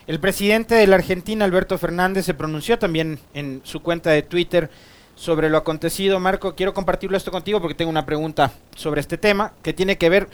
El 0.08 0.20
presidente 0.20 0.74
de 0.74 0.88
la 0.88 0.96
Argentina, 0.96 1.46
Alberto 1.46 1.78
Fernández, 1.78 2.26
se 2.26 2.34
pronunció 2.34 2.80
también 2.80 3.20
en 3.36 3.62
su 3.64 3.82
cuenta 3.82 4.10
de 4.10 4.24
Twitter 4.24 4.72
sobre 5.14 5.52
lo 5.52 5.58
acontecido. 5.60 6.20
Marco, 6.20 6.56
quiero 6.56 6.74
compartirlo 6.74 7.16
esto 7.16 7.30
contigo 7.30 7.62
porque 7.62 7.76
tengo 7.76 7.92
una 7.92 8.08
pregunta 8.08 8.52
sobre 8.76 9.02
este 9.02 9.20
tema 9.20 9.54
que 9.62 9.74
tiene 9.74 10.00
que 10.00 10.10
ver 10.10 10.28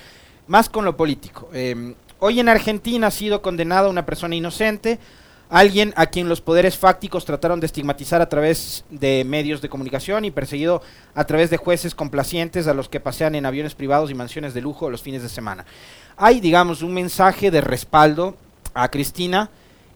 más 0.47 0.69
con 0.69 0.85
lo 0.85 0.95
político. 0.95 1.49
Eh, 1.53 1.93
hoy 2.19 2.39
en 2.39 2.47
Argentina 2.47 3.07
ha 3.07 3.11
sido 3.11 3.41
condenada 3.41 3.89
una 3.89 4.05
persona 4.05 4.35
inocente 4.35 4.97
alguien 5.49 5.93
a 5.95 6.07
quien 6.07 6.29
los 6.29 6.41
poderes 6.41 6.77
fácticos 6.77 7.25
trataron 7.25 7.59
de 7.59 7.65
estigmatizar 7.65 8.21
a 8.21 8.29
través 8.29 8.83
de 8.89 9.23
medios 9.23 9.61
de 9.61 9.69
comunicación 9.69 10.25
y 10.25 10.31
perseguido 10.31 10.81
a 11.13 11.23
través 11.25 11.49
de 11.49 11.57
jueces 11.57 11.95
complacientes 11.95 12.67
a 12.67 12.73
los 12.73 12.89
que 12.89 12.99
pasean 12.99 13.35
en 13.35 13.45
aviones 13.45 13.75
privados 13.75 14.11
y 14.11 14.15
mansiones 14.15 14.53
de 14.53 14.61
lujo 14.61 14.89
los 14.89 15.01
fines 15.01 15.21
de 15.21 15.29
semana. 15.29 15.65
Hay, 16.17 16.39
digamos, 16.39 16.81
un 16.81 16.93
mensaje 16.93 17.51
de 17.51 17.61
respaldo 17.61 18.35
a 18.73 18.89
Cristina 18.89 19.49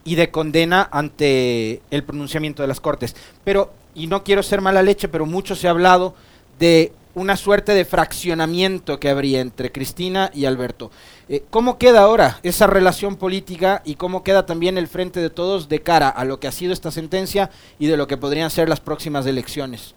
y 0.03 0.15
de 0.15 0.31
condena 0.31 0.87
ante 0.91 1.81
el 1.91 2.03
pronunciamiento 2.03 2.61
de 2.61 2.67
las 2.67 2.79
Cortes. 2.79 3.15
Pero, 3.43 3.71
y 3.95 4.07
no 4.07 4.23
quiero 4.23 4.43
ser 4.43 4.61
mala 4.61 4.81
leche, 4.81 5.07
pero 5.07 5.25
mucho 5.25 5.55
se 5.55 5.67
ha 5.67 5.71
hablado 5.71 6.15
de 6.57 6.91
una 7.15 7.35
suerte 7.35 7.73
de 7.73 7.85
fraccionamiento 7.85 8.99
que 8.99 9.09
habría 9.09 9.41
entre 9.41 9.71
Cristina 9.71 10.31
y 10.33 10.45
Alberto. 10.45 10.91
Eh, 11.27 11.43
¿Cómo 11.49 11.77
queda 11.77 12.01
ahora 12.01 12.39
esa 12.43 12.67
relación 12.67 13.15
política 13.15 13.81
y 13.83 13.95
cómo 13.95 14.23
queda 14.23 14.45
también 14.45 14.77
el 14.77 14.87
frente 14.87 15.19
de 15.19 15.29
todos 15.29 15.69
de 15.69 15.81
cara 15.81 16.09
a 16.09 16.25
lo 16.25 16.39
que 16.39 16.47
ha 16.47 16.51
sido 16.51 16.73
esta 16.73 16.91
sentencia 16.91 17.49
y 17.79 17.87
de 17.87 17.97
lo 17.97 18.07
que 18.07 18.17
podrían 18.17 18.49
ser 18.51 18.69
las 18.69 18.79
próximas 18.79 19.25
elecciones? 19.25 19.95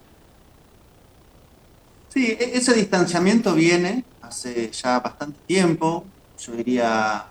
Sí, 2.09 2.27
e-, 2.27 2.57
ese 2.57 2.73
distanciamiento 2.73 3.53
viene 3.53 4.03
hace 4.21 4.71
ya 4.71 4.99
bastante 4.99 5.39
tiempo, 5.45 6.05
yo 6.39 6.53
diría 6.53 7.25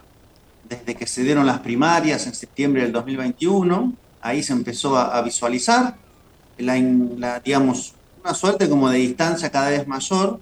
desde 0.68 0.94
que 0.94 1.06
se 1.06 1.22
dieron 1.22 1.46
las 1.46 1.60
primarias 1.60 2.26
en 2.26 2.34
septiembre 2.34 2.82
del 2.82 2.92
2021, 2.92 3.92
ahí 4.20 4.42
se 4.42 4.52
empezó 4.52 4.96
a, 4.96 5.20
visualizar 5.22 5.96
la, 6.58 7.40
digamos, 7.40 7.94
una 8.23 8.35
suerte 8.35 8.69
como 8.69 8.88
de 8.88 8.99
distancia 8.99 9.50
cada 9.50 9.71
vez 9.71 9.87
mayor, 9.87 10.38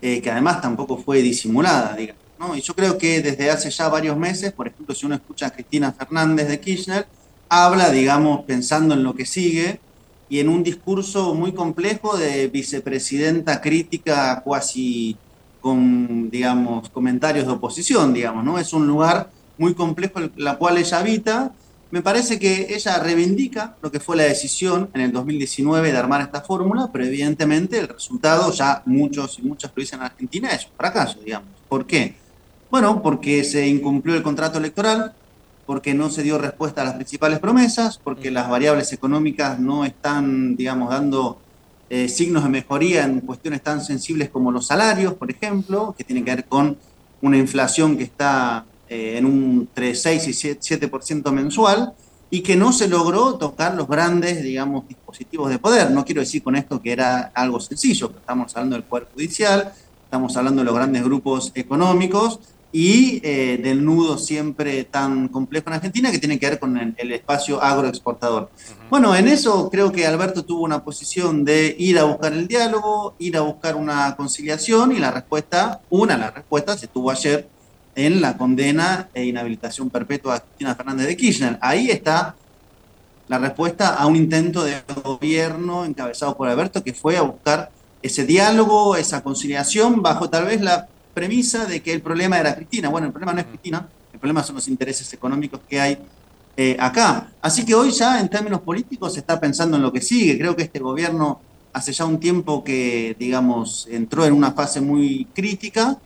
eh, 0.00 0.20
que 0.20 0.30
además 0.30 0.60
tampoco 0.60 0.98
fue 0.98 1.22
disimulada, 1.22 1.94
digamos. 1.94 2.22
¿no? 2.38 2.56
Y 2.56 2.60
yo 2.60 2.74
creo 2.74 2.98
que 2.98 3.22
desde 3.22 3.50
hace 3.50 3.70
ya 3.70 3.88
varios 3.88 4.16
meses, 4.16 4.52
por 4.52 4.66
ejemplo, 4.66 4.94
si 4.94 5.06
uno 5.06 5.14
escucha 5.14 5.46
a 5.46 5.50
Cristina 5.50 5.92
Fernández 5.92 6.48
de 6.48 6.60
Kirchner, 6.60 7.06
habla, 7.48 7.90
digamos, 7.90 8.44
pensando 8.44 8.94
en 8.94 9.04
lo 9.04 9.14
que 9.14 9.26
sigue 9.26 9.78
y 10.28 10.40
en 10.40 10.48
un 10.48 10.62
discurso 10.62 11.34
muy 11.34 11.52
complejo 11.52 12.16
de 12.16 12.48
vicepresidenta 12.48 13.60
crítica 13.60 14.40
cuasi 14.42 15.16
con, 15.60 16.30
digamos, 16.30 16.88
comentarios 16.88 17.46
de 17.46 17.52
oposición, 17.52 18.12
digamos, 18.12 18.42
¿no? 18.44 18.58
Es 18.58 18.72
un 18.72 18.86
lugar 18.86 19.30
muy 19.58 19.74
complejo 19.74 20.18
en 20.18 20.32
la 20.36 20.56
cual 20.56 20.78
ella 20.78 20.98
habita 20.98 21.52
me 21.92 22.00
parece 22.00 22.38
que 22.38 22.74
ella 22.74 22.98
reivindica 22.98 23.76
lo 23.82 23.92
que 23.92 24.00
fue 24.00 24.16
la 24.16 24.22
decisión 24.22 24.88
en 24.94 25.02
el 25.02 25.12
2019 25.12 25.92
de 25.92 25.98
armar 25.98 26.22
esta 26.22 26.40
fórmula, 26.40 26.88
pero 26.90 27.04
evidentemente 27.04 27.78
el 27.78 27.88
resultado, 27.88 28.50
ya 28.50 28.82
muchos 28.86 29.38
y 29.38 29.42
muchas 29.42 29.70
lo 29.76 29.80
dicen 29.82 30.00
en 30.00 30.06
Argentina, 30.06 30.48
es 30.48 30.64
un 30.64 30.72
fracaso, 30.74 31.18
digamos. 31.22 31.50
¿Por 31.68 31.86
qué? 31.86 32.14
Bueno, 32.70 33.02
porque 33.02 33.44
se 33.44 33.66
incumplió 33.68 34.16
el 34.16 34.22
contrato 34.22 34.56
electoral, 34.56 35.12
porque 35.66 35.92
no 35.92 36.08
se 36.08 36.22
dio 36.22 36.38
respuesta 36.38 36.80
a 36.80 36.86
las 36.86 36.94
principales 36.94 37.40
promesas, 37.40 37.98
porque 38.02 38.30
las 38.30 38.48
variables 38.48 38.90
económicas 38.94 39.60
no 39.60 39.84
están, 39.84 40.56
digamos, 40.56 40.88
dando 40.88 41.42
eh, 41.90 42.08
signos 42.08 42.44
de 42.44 42.48
mejoría 42.48 43.04
en 43.04 43.20
cuestiones 43.20 43.62
tan 43.62 43.84
sensibles 43.84 44.30
como 44.30 44.50
los 44.50 44.66
salarios, 44.66 45.12
por 45.12 45.30
ejemplo, 45.30 45.94
que 45.98 46.04
tienen 46.04 46.24
que 46.24 46.36
ver 46.36 46.46
con 46.46 46.78
una 47.20 47.36
inflación 47.36 47.98
que 47.98 48.04
está 48.04 48.64
eh, 48.92 49.16
en 49.16 49.24
un 49.24 49.70
3, 49.72 50.02
6 50.02 50.28
y 50.28 50.32
7%, 50.32 51.32
mensual 51.32 51.94
y 52.28 52.42
que 52.42 52.56
no 52.56 52.74
se 52.74 52.88
logró 52.88 53.36
tocar 53.36 53.74
los 53.74 53.88
grandes, 53.88 54.42
digamos, 54.42 54.86
dispositivos 54.86 55.48
de 55.48 55.58
poder. 55.58 55.90
No 55.90 56.04
quiero 56.04 56.20
decir 56.20 56.42
con 56.42 56.56
esto 56.56 56.82
que 56.82 56.92
era 56.92 57.32
algo 57.34 57.58
sencillo, 57.58 58.12
estamos 58.14 58.54
hablando 58.54 58.76
del 58.76 58.84
Poder 58.84 59.08
Judicial, 59.14 59.72
estamos 60.04 60.36
hablando 60.36 60.60
de 60.60 60.66
los 60.66 60.74
grandes 60.74 61.02
grupos 61.04 61.52
económicos 61.54 62.40
y 62.70 63.18
eh, 63.22 63.58
del 63.62 63.82
nudo 63.82 64.18
siempre 64.18 64.84
tan 64.84 65.28
complejo 65.28 65.68
en 65.68 65.74
Argentina 65.76 66.10
que 66.10 66.18
tiene 66.18 66.38
que 66.38 66.50
ver 66.50 66.58
con 66.58 66.76
el, 66.76 67.12
espacio 67.12 67.62
agroexportador. 67.62 68.50
Bueno, 68.90 69.16
en 69.16 69.26
eso 69.26 69.70
creo 69.70 69.90
que 69.90 70.06
Alberto 70.06 70.44
tuvo 70.44 70.64
una 70.64 70.84
posición 70.84 71.46
de 71.46 71.74
ir 71.78 71.98
a 71.98 72.04
buscar 72.04 72.34
el 72.34 72.46
diálogo, 72.46 73.14
ir 73.18 73.38
a 73.38 73.40
buscar 73.40 73.74
una 73.74 74.14
conciliación 74.16 74.92
y 74.92 74.98
la 74.98 75.10
respuesta, 75.10 75.80
una, 75.88 76.18
la 76.18 76.30
respuesta 76.30 76.76
se 76.76 76.88
tuvo 76.88 77.10
ayer 77.10 77.48
en 77.94 78.20
la 78.20 78.36
condena 78.36 79.08
e 79.14 79.24
inhabilitación 79.24 79.90
perpetua 79.90 80.36
a 80.36 80.40
Cristina 80.40 80.74
Fernández 80.74 81.06
de 81.06 81.16
Kirchner. 81.16 81.58
Ahí 81.60 81.90
está 81.90 82.34
la 83.28 83.38
respuesta 83.38 83.94
a 83.94 84.06
un 84.06 84.16
intento 84.16 84.64
de 84.64 84.82
gobierno 85.02 85.84
encabezado 85.84 86.36
por 86.36 86.48
Alberto 86.48 86.82
que 86.82 86.92
fue 86.92 87.16
a 87.16 87.22
buscar 87.22 87.70
ese 88.02 88.26
diálogo, 88.26 88.96
esa 88.96 89.22
conciliación, 89.22 90.02
bajo 90.02 90.28
tal 90.28 90.46
vez 90.46 90.60
la 90.60 90.88
premisa 91.14 91.66
de 91.66 91.82
que 91.82 91.92
el 91.92 92.02
problema 92.02 92.38
era 92.38 92.54
Cristina. 92.54 92.88
Bueno, 92.88 93.06
el 93.06 93.12
problema 93.12 93.32
no 93.32 93.40
es 93.40 93.46
Cristina, 93.46 93.88
el 94.12 94.18
problema 94.18 94.42
son 94.42 94.56
los 94.56 94.68
intereses 94.68 95.12
económicos 95.12 95.60
que 95.68 95.80
hay 95.80 95.98
eh, 96.56 96.76
acá. 96.80 97.30
Así 97.40 97.64
que 97.64 97.74
hoy 97.74 97.90
ya 97.90 98.20
en 98.20 98.28
términos 98.28 98.60
políticos 98.60 99.14
se 99.14 99.20
está 99.20 99.38
pensando 99.38 99.76
en 99.76 99.82
lo 99.82 99.92
que 99.92 100.00
sigue. 100.00 100.36
Creo 100.38 100.56
que 100.56 100.64
este 100.64 100.80
gobierno 100.80 101.40
hace 101.72 101.92
ya 101.92 102.04
un 102.04 102.18
tiempo 102.18 102.64
que, 102.64 103.16
digamos, 103.18 103.86
entró 103.90 104.26
en 104.26 104.34
una 104.34 104.52
fase 104.52 104.80
muy 104.80 105.26
crítica 105.32 105.98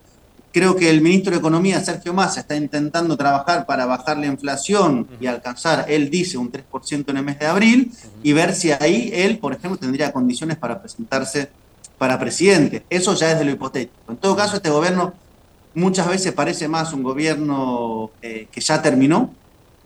Creo 0.57 0.75
que 0.75 0.89
el 0.89 1.03
ministro 1.03 1.33
de 1.33 1.37
Economía, 1.37 1.85
Sergio 1.85 2.15
Massa, 2.15 2.41
está 2.41 2.57
intentando 2.57 3.15
trabajar 3.15 3.67
para 3.67 3.85
bajar 3.85 4.17
la 4.17 4.25
inflación 4.25 5.07
y 5.21 5.27
alcanzar, 5.27 5.85
él 5.87 6.09
dice, 6.09 6.39
un 6.39 6.51
3% 6.51 7.11
en 7.11 7.17
el 7.19 7.23
mes 7.23 7.39
de 7.39 7.45
abril 7.45 7.93
y 8.23 8.33
ver 8.33 8.55
si 8.55 8.73
ahí 8.73 9.11
él, 9.13 9.37
por 9.37 9.53
ejemplo, 9.53 9.79
tendría 9.79 10.13
condiciones 10.13 10.57
para 10.57 10.81
presentarse 10.81 11.51
para 11.99 12.19
presidente. 12.19 12.87
Eso 12.89 13.13
ya 13.13 13.33
es 13.33 13.39
de 13.39 13.45
lo 13.45 13.51
hipotético. 13.51 14.11
En 14.11 14.17
todo 14.17 14.35
caso, 14.35 14.57
este 14.57 14.71
gobierno 14.71 15.13
muchas 15.75 16.09
veces 16.09 16.33
parece 16.33 16.69
más 16.69 16.95
un 16.95 17.03
gobierno 17.03 18.13
eh, 18.23 18.49
que 18.51 18.63
ya 18.63 18.81
terminó 18.81 19.35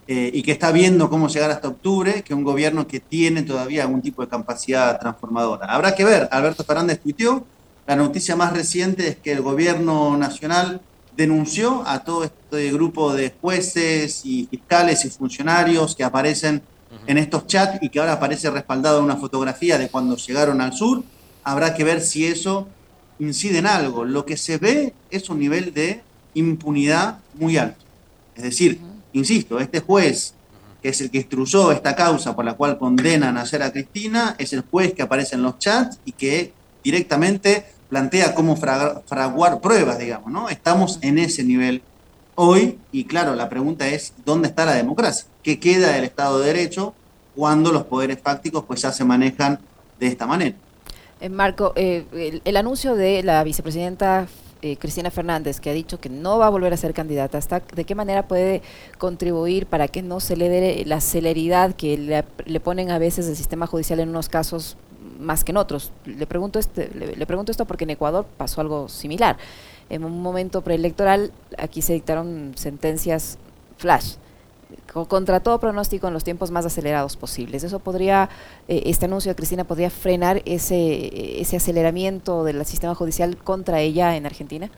eh, 0.07 0.31
y 0.33 0.41
que 0.41 0.53
está 0.53 0.71
viendo 0.71 1.09
cómo 1.09 1.27
llegar 1.27 1.51
hasta 1.51 1.67
octubre 1.67 2.23
que 2.23 2.33
un 2.33 2.45
gobierno 2.45 2.87
que 2.87 3.01
tiene 3.01 3.41
todavía 3.41 3.83
algún 3.83 4.01
tipo 4.01 4.21
de 4.21 4.29
capacidad 4.29 4.97
transformadora. 5.01 5.65
Habrá 5.65 5.93
que 5.93 6.05
ver. 6.05 6.29
Alberto 6.31 6.63
Fernández 6.63 7.01
tuiteó 7.01 7.45
la 7.91 7.97
noticia 7.97 8.37
más 8.37 8.53
reciente 8.53 9.05
es 9.05 9.17
que 9.17 9.33
el 9.33 9.41
gobierno 9.41 10.15
nacional 10.15 10.79
denunció 11.17 11.83
a 11.85 12.05
todo 12.05 12.23
este 12.23 12.71
grupo 12.71 13.13
de 13.13 13.33
jueces 13.41 14.21
y 14.23 14.47
fiscales 14.49 15.03
y 15.03 15.09
funcionarios 15.09 15.93
que 15.93 16.05
aparecen 16.05 16.61
en 17.05 17.17
estos 17.17 17.47
chats 17.47 17.83
y 17.83 17.89
que 17.89 17.99
ahora 17.99 18.13
aparece 18.13 18.49
respaldado 18.49 19.03
una 19.03 19.17
fotografía 19.17 19.77
de 19.77 19.89
cuando 19.89 20.15
llegaron 20.15 20.61
al 20.61 20.71
sur. 20.71 21.03
Habrá 21.43 21.73
que 21.75 21.83
ver 21.83 21.99
si 21.99 22.25
eso 22.25 22.69
incide 23.19 23.57
en 23.57 23.67
algo. 23.67 24.05
Lo 24.05 24.25
que 24.25 24.37
se 24.37 24.57
ve 24.57 24.93
es 25.09 25.29
un 25.29 25.39
nivel 25.39 25.73
de 25.73 26.01
impunidad 26.33 27.19
muy 27.33 27.57
alto. 27.57 27.83
Es 28.37 28.43
decir, 28.43 28.79
insisto, 29.11 29.59
este 29.59 29.81
juez 29.81 30.33
que 30.81 30.87
es 30.87 31.01
el 31.01 31.11
que 31.11 31.17
instruyó 31.17 31.73
esta 31.73 31.93
causa 31.93 32.33
por 32.37 32.45
la 32.45 32.53
cual 32.53 32.77
condenan 32.77 33.37
ayer 33.37 33.61
a 33.61 33.73
Cristina, 33.73 34.35
es 34.39 34.53
el 34.53 34.61
juez 34.61 34.93
que 34.93 35.01
aparece 35.01 35.35
en 35.35 35.43
los 35.43 35.59
chats 35.59 35.99
y 36.05 36.13
que 36.13 36.53
directamente 36.83 37.65
plantea 37.91 38.33
cómo 38.33 38.55
fraguar 38.55 39.59
pruebas, 39.59 39.99
digamos, 39.99 40.31
¿no? 40.31 40.47
Estamos 40.47 40.97
en 41.01 41.19
ese 41.19 41.43
nivel 41.43 41.81
hoy 42.35 42.79
y 42.93 43.03
claro, 43.03 43.35
la 43.35 43.49
pregunta 43.49 43.85
es, 43.85 44.13
¿dónde 44.25 44.47
está 44.47 44.63
la 44.63 44.75
democracia? 44.75 45.27
¿Qué 45.43 45.59
queda 45.59 45.91
del 45.91 46.05
Estado 46.05 46.39
de 46.39 46.47
Derecho 46.47 46.93
cuando 47.35 47.73
los 47.73 47.83
poderes 47.83 48.17
fácticos 48.23 48.63
pues 48.63 48.81
ya 48.81 48.93
se 48.93 49.03
manejan 49.03 49.59
de 49.99 50.07
esta 50.07 50.25
manera? 50.25 50.55
Eh, 51.19 51.27
Marco, 51.27 51.73
eh, 51.75 52.39
el, 52.45 52.55
anuncio 52.55 52.95
de 52.95 53.23
la 53.23 53.43
vicepresidenta 53.43 54.25
eh, 54.61 54.77
Cristina 54.77 55.11
Fernández, 55.11 55.59
que 55.59 55.69
ha 55.69 55.73
dicho 55.73 55.99
que 55.99 56.07
no 56.07 56.37
va 56.37 56.47
a 56.47 56.49
volver 56.49 56.71
a 56.71 56.77
ser 56.77 56.93
candidata, 56.93 57.41
¿de 57.75 57.83
qué 57.83 57.93
manera 57.93 58.25
puede 58.25 58.61
contribuir 58.99 59.65
para 59.65 59.89
que 59.89 60.01
no 60.01 60.21
se 60.21 60.37
le 60.37 60.47
dé 60.47 60.85
la 60.85 61.01
celeridad 61.01 61.75
que 61.75 61.97
le, 61.97 62.23
le 62.45 62.59
ponen 62.61 62.89
a 62.89 62.99
veces 62.99 63.27
el 63.27 63.35
sistema 63.35 63.67
judicial 63.67 63.99
en 63.99 64.07
unos 64.07 64.29
casos 64.29 64.77
más 65.21 65.43
que 65.43 65.51
en 65.51 65.57
otros. 65.57 65.91
Le 66.05 66.27
pregunto, 66.27 66.59
este, 66.59 66.89
le, 66.93 67.25
pregunto 67.25 67.51
esto 67.51 67.65
porque 67.65 67.85
en 67.85 67.91
Ecuador 67.91 68.25
pasó 68.37 68.61
algo 68.61 68.89
similar. 68.89 69.37
En 69.89 70.03
un 70.03 70.21
momento 70.21 70.61
preelectoral 70.61 71.31
aquí 71.57 71.81
se 71.81 71.93
dictaron 71.93 72.53
sentencias 72.55 73.37
flash 73.77 74.15
contra 75.07 75.41
todo 75.41 75.59
pronóstico 75.59 76.07
en 76.07 76.13
los 76.13 76.23
tiempos 76.23 76.51
más 76.51 76.65
acelerados 76.65 77.17
posibles. 77.17 77.63
¿Eso 77.63 77.79
podría, 77.79 78.29
eh, 78.67 78.83
este 78.85 79.05
anuncio 79.05 79.31
de 79.31 79.35
Cristina, 79.35 79.63
podría 79.63 79.89
frenar 79.89 80.41
ese, 80.45 81.41
ese 81.41 81.57
aceleramiento 81.57 82.43
del 82.43 82.65
sistema 82.65 82.95
judicial 82.95 83.37
contra 83.37 83.81
ella 83.81 84.15
en 84.15 84.25
Argentina? 84.25 84.69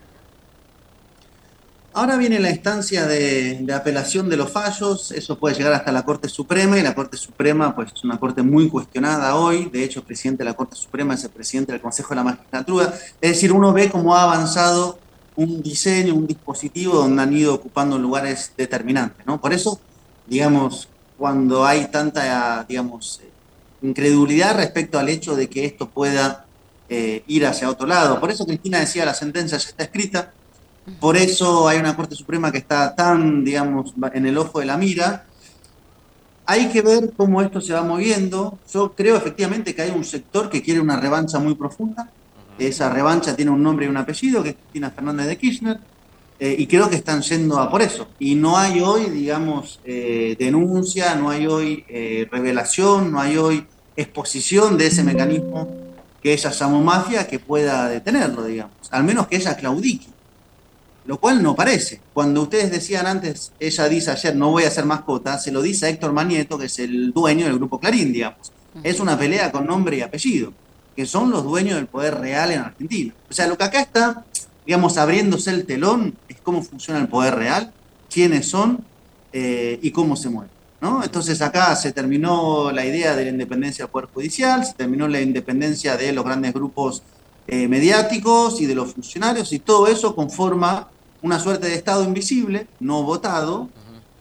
Ahora 1.95 2.17
viene 2.17 2.39
la 2.39 2.49
instancia 2.49 3.05
de, 3.05 3.63
apelación 3.71 4.27
de 4.27 4.35
los 4.35 4.51
fallos, 4.51 5.11
eso 5.11 5.37
puede 5.37 5.55
llegar 5.55 5.73
hasta 5.73 5.91
la 5.91 6.03
Corte 6.03 6.27
Suprema 6.27 6.79
y 6.79 6.81
la 6.81 6.95
Corte 6.95 7.17
Suprema 7.17 7.75
pues, 7.75 7.91
es 7.93 8.03
una 8.03 8.19
corte 8.19 8.41
muy 8.41 8.67
cuestionada 8.67 9.35
hoy, 9.35 9.69
de 9.71 9.83
hecho 9.83 9.99
el 9.99 10.05
presidente 10.07 10.43
de 10.43 10.49
la 10.49 10.55
Corte 10.55 10.75
Suprema 10.75 11.13
es 11.13 11.23
el 11.23 11.29
presidente 11.29 11.71
del 11.71 11.81
Consejo 11.81 12.09
de 12.09 12.15
la 12.15 12.23
Magistratura, 12.23 12.95
es 13.21 13.29
decir, 13.29 13.53
uno 13.53 13.71
ve 13.73 13.91
cómo 13.91 14.15
ha 14.15 14.23
avanzado 14.23 14.97
un 15.35 15.61
diseño, 15.61 16.15
un 16.15 16.25
dispositivo 16.25 16.95
donde 16.95 17.21
han 17.21 17.31
ido 17.31 17.53
ocupando 17.53 17.99
lugares 17.99 18.53
determinantes, 18.57 19.23
¿no? 19.27 19.39
Por 19.39 19.53
eso, 19.53 19.79
digamos, 20.25 20.89
cuando 21.15 21.63
hay 21.63 21.91
tanta, 21.91 22.65
digamos, 22.67 23.21
incredulidad 23.83 24.55
respecto 24.55 24.97
al 24.97 25.09
hecho 25.09 25.35
de 25.35 25.47
que 25.47 25.65
esto 25.65 25.87
pueda 25.89 26.47
eh, 26.89 27.23
ir 27.27 27.45
hacia 27.45 27.69
otro 27.69 27.85
lado, 27.85 28.19
por 28.19 28.31
eso 28.31 28.47
Cristina 28.47 28.79
decía, 28.79 29.05
la 29.05 29.13
sentencia 29.13 29.59
ya 29.59 29.69
está 29.69 29.83
escrita, 29.83 30.33
por 30.99 31.15
eso 31.15 31.67
hay 31.67 31.79
una 31.79 31.95
Corte 31.95 32.15
Suprema 32.15 32.51
que 32.51 32.57
está 32.57 32.93
tan, 32.95 33.43
digamos, 33.43 33.93
en 34.13 34.25
el 34.25 34.37
ojo 34.37 34.59
de 34.59 34.65
la 34.65 34.77
mira. 34.77 35.25
hay 36.45 36.67
que 36.69 36.81
ver 36.81 37.13
cómo 37.15 37.41
esto 37.41 37.61
se 37.61 37.73
va 37.73 37.83
moviendo. 37.83 38.59
Yo 38.71 38.93
creo 38.93 39.15
efectivamente 39.15 39.73
que 39.73 39.81
hay 39.81 39.91
un 39.91 40.03
sector 40.03 40.49
que 40.49 40.61
quiere 40.61 40.81
una 40.81 40.99
revancha 40.99 41.39
muy 41.39 41.55
profunda. 41.55 42.09
Esa 42.59 42.89
revancha 42.89 43.35
tiene 43.35 43.51
un 43.51 43.63
nombre 43.63 43.85
y 43.85 43.89
un 43.89 43.97
apellido, 43.97 44.43
que 44.43 44.49
es 44.49 44.55
Cristina 44.55 44.91
Fernández 44.91 45.27
de 45.27 45.37
Kirchner, 45.37 45.79
eh, 46.39 46.55
y 46.59 46.67
creo 46.67 46.89
que 46.89 46.97
están 46.97 47.21
yendo 47.21 47.59
a 47.59 47.71
por 47.71 47.81
eso. 47.81 48.09
Y 48.19 48.35
no 48.35 48.57
hay 48.57 48.81
hoy, 48.81 49.09
digamos, 49.09 49.79
eh, 49.85 50.35
denuncia, 50.37 51.15
no 51.15 51.29
hay 51.29 51.47
hoy 51.47 51.85
eh, 51.87 52.27
revelación, 52.29 53.11
no 53.11 53.21
hay 53.21 53.37
hoy 53.37 53.65
exposición 53.95 54.77
de 54.77 54.87
ese 54.87 55.03
mecanismo 55.03 55.69
que 56.21 56.33
ella 56.33 56.51
llamó 56.51 56.81
mafia 56.81 57.27
que 57.27 57.39
pueda 57.39 57.87
detenerlo, 57.87 58.43
digamos. 58.43 58.75
Al 58.91 59.03
menos 59.03 59.27
que 59.27 59.37
ella 59.37 59.55
claudique 59.55 60.12
lo 61.05 61.19
cual 61.19 61.43
no 61.43 61.55
parece. 61.55 62.01
Cuando 62.13 62.43
ustedes 62.43 62.71
decían 62.71 63.07
antes, 63.07 63.51
ella 63.59 63.89
dice 63.89 64.11
ayer, 64.11 64.35
no 64.35 64.51
voy 64.51 64.63
a 64.63 64.71
ser 64.71 64.85
mascota, 64.85 65.37
se 65.37 65.51
lo 65.51 65.61
dice 65.61 65.85
a 65.85 65.89
Héctor 65.89 66.13
Manieto, 66.13 66.57
que 66.57 66.65
es 66.65 66.79
el 66.79 67.11
dueño 67.11 67.45
del 67.45 67.57
grupo 67.57 67.79
Clarín, 67.79 68.13
digamos. 68.13 68.51
Es 68.83 68.99
una 68.99 69.17
pelea 69.17 69.51
con 69.51 69.65
nombre 69.67 69.97
y 69.97 70.01
apellido, 70.01 70.53
que 70.95 71.05
son 71.05 71.29
los 71.29 71.43
dueños 71.43 71.75
del 71.75 71.87
poder 71.87 72.19
real 72.19 72.51
en 72.51 72.59
Argentina. 72.59 73.13
O 73.29 73.33
sea, 73.33 73.47
lo 73.47 73.57
que 73.57 73.63
acá 73.65 73.81
está, 73.81 74.25
digamos, 74.65 74.97
abriéndose 74.97 75.51
el 75.51 75.65
telón 75.65 76.15
es 76.27 76.37
cómo 76.41 76.63
funciona 76.63 76.99
el 76.99 77.07
poder 77.07 77.35
real, 77.35 77.71
quiénes 78.09 78.47
son 78.47 78.83
eh, 79.31 79.79
y 79.81 79.91
cómo 79.91 80.15
se 80.15 80.29
mueven. 80.29 80.51
¿no? 80.81 81.03
Entonces 81.03 81.41
acá 81.41 81.75
se 81.75 81.93
terminó 81.93 82.71
la 82.71 82.85
idea 82.85 83.15
de 83.15 83.23
la 83.23 83.31
independencia 83.31 83.85
del 83.85 83.91
Poder 83.91 84.09
Judicial, 84.13 84.65
se 84.65 84.73
terminó 84.73 85.07
la 85.07 85.21
independencia 85.21 85.95
de 85.95 86.11
los 86.11 86.25
grandes 86.25 86.53
grupos 86.53 87.03
eh, 87.47 87.67
mediáticos 87.67 88.61
y 88.61 88.65
de 88.65 88.75
los 88.75 88.93
funcionarios 88.93 89.51
y 89.51 89.59
todo 89.59 89.87
eso 89.87 90.15
conforma 90.15 90.89
una 91.21 91.39
suerte 91.39 91.67
de 91.67 91.75
Estado 91.75 92.03
invisible, 92.03 92.67
no 92.79 93.03
votado, 93.03 93.69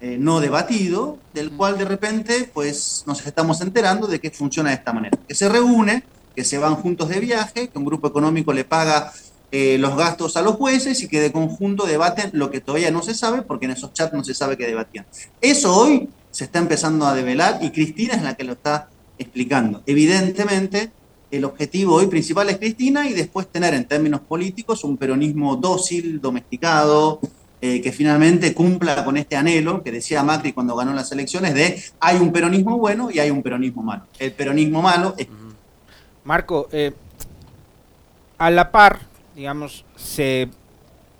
eh, 0.01 0.17
no 0.19 0.41
debatido, 0.41 1.19
del 1.33 1.53
cual 1.53 1.79
de 1.79 1.85
repente 1.85 2.51
pues 2.53 3.05
nos 3.07 3.25
estamos 3.27 3.61
enterando 3.61 4.07
de 4.07 4.21
que 4.21 4.31
funciona 4.31 4.71
de 4.71 4.77
esta 4.77 4.93
manera. 4.93 5.17
Que 5.29 5.35
se 5.35 5.49
reúne, 5.49 6.05
que 6.35 6.45
se 6.45 6.59
van 6.59 6.77
juntos 6.77 7.09
de 7.09 7.21
viaje, 7.21 7.69
que 7.69 7.79
un 7.79 7.85
grupo 7.85 8.09
económico 8.09 8.53
le 8.53 8.65
paga 8.65 9.13
eh, 9.53 9.79
los 9.79 9.97
gastos 9.97 10.37
a 10.37 10.43
los 10.43 10.55
jueces 10.55 11.03
y 11.03 11.09
que 11.09 11.21
de 11.21 11.31
conjunto 11.31 11.87
debaten 11.87 12.31
lo 12.33 12.51
que 12.51 12.61
todavía 12.61 12.91
no 12.91 13.03
se 13.03 13.15
sabe, 13.15 13.43
porque 13.43 13.67
en 13.67 13.73
esos 13.73 13.93
chats 13.93 14.15
no 14.15 14.25
se 14.25 14.35
sabe 14.35 14.57
qué 14.57 14.67
debatían. 14.67 15.07
Eso 15.41 15.77
hoy 15.77 16.09
se 16.31 16.45
está 16.45 16.59
empezando 16.59 17.07
a 17.07 17.15
develar 17.15 17.59
y 17.63 17.71
Cristina 17.71 18.15
es 18.15 18.23
la 18.23 18.35
que 18.35 18.45
lo 18.45 18.55
está 18.55 18.89
explicando. 19.19 19.83
Evidentemente, 19.87 20.91
el 21.33 21.47
objetivo 21.47 21.95
hoy 21.95 22.09
principal 22.09 22.51
es 22.51 22.59
Cristina 22.59 23.09
y 23.09 23.15
después 23.15 23.49
tener 23.49 23.73
en 23.73 23.87
términos 23.87 24.21
políticos 24.21 24.85
un 24.85 24.99
peronismo 24.99 25.57
dócil, 25.57 26.21
domesticado, 26.21 27.21
eh, 27.63 27.81
que 27.81 27.91
finalmente 27.91 28.53
cumpla 28.53 29.03
con 29.03 29.17
este 29.17 29.35
anhelo 29.35 29.83
que 29.83 29.91
decía 29.91 30.23
Macri 30.23 30.53
cuando 30.53 30.77
ganó 30.77 30.93
las 30.93 31.11
elecciones 31.11 31.55
de 31.55 31.83
hay 32.01 32.19
un 32.19 32.33
peronismo 32.33 32.77
bueno 32.77 33.11
y 33.11 33.19
hay 33.19 33.31
un 33.31 33.43
peronismo 33.43 33.83
malo. 33.83 34.05
El 34.19 34.33
peronismo 34.33 34.83
malo 34.83 35.15
es... 35.17 35.27
Marco, 36.23 36.69
eh, 36.71 36.93
a 38.37 38.51
la 38.51 38.71
par, 38.71 39.01
digamos, 39.35 39.87
se 39.97 40.51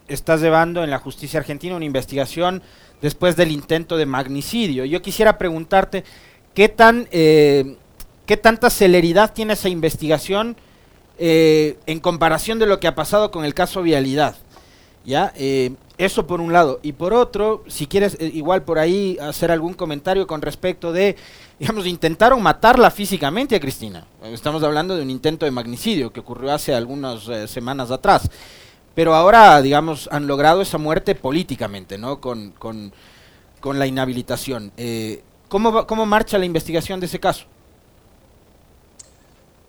está 0.09 0.37
llevando 0.37 0.85
en 0.85 0.91
la 0.91 0.99
justicia 0.99 1.41
argentina 1.41 1.75
una 1.75 1.87
investigación 1.87 2.63
después 3.01 3.35
del 3.35 3.51
intento 3.51 3.97
de 3.97 4.05
magnicidio. 4.05 4.85
Yo 4.85 5.01
quisiera 5.01 5.39
preguntarte, 5.39 6.05
¿qué 6.53 6.69
tan... 6.69 7.09
Eh, 7.13 7.79
¿Qué 8.27 8.37
tanta 8.37 8.71
celeridad 8.71 9.33
tiene 9.33 9.55
esa 9.55 9.69
investigación 9.69 10.57
eh, 11.19 11.77
en 11.87 11.99
comparación 11.99 12.59
de 12.59 12.67
lo 12.67 12.79
que 12.79 12.87
ha 12.87 12.95
pasado 12.95 13.33
con 13.33 13.45
el 13.45 13.53
caso 13.53 13.83
Vialidad? 13.83 14.37
¿Ya? 15.05 15.33
Eh, 15.35 15.73
eso 15.99 16.27
por 16.29 16.41
un 16.41 16.53
lado. 16.53 16.79
Y 16.83 16.93
por 16.93 17.13
otro, 17.13 17.65
si 17.67 17.89
quieres 17.89 18.17
eh, 18.21 18.31
igual 18.33 18.63
por 18.63 18.79
ahí 18.79 19.19
hacer 19.21 19.51
algún 19.51 19.75
comentario 19.75 20.29
con 20.29 20.41
respecto 20.41 20.93
de, 20.93 21.17
digamos, 21.59 21.85
intentaron 21.87 22.41
matarla 22.41 22.93
físicamente 22.93 23.57
a 23.57 23.61
Cristina. 23.61 24.07
Estamos 24.23 24.63
hablando 24.63 24.97
de 24.97 25.03
un 25.03 25.11
intento 25.11 25.45
de 25.45 25.51
magnicidio 25.51 26.13
que 26.13 26.21
ocurrió 26.21 26.53
hace 26.53 26.73
algunas 26.75 27.25
semanas 27.51 27.91
atrás. 27.91 28.31
Pero 28.95 29.17
ahora, 29.17 29.61
digamos, 29.63 30.09
han 30.13 30.29
logrado 30.29 30.63
esa 30.63 30.79
muerte 30.79 31.17
políticamente, 31.17 31.99
¿no? 31.99 32.21
Con, 32.21 32.53
con, 32.53 32.93
con 33.59 33.79
la 33.81 33.87
inhabilitación. 33.87 34.71
¿cómo, 35.49 35.87
¿Cómo 35.87 36.07
marcha 36.07 36.39
la 36.39 36.45
investigación 36.45 37.01
de 37.01 37.07
ese 37.07 37.19
caso? 37.19 37.47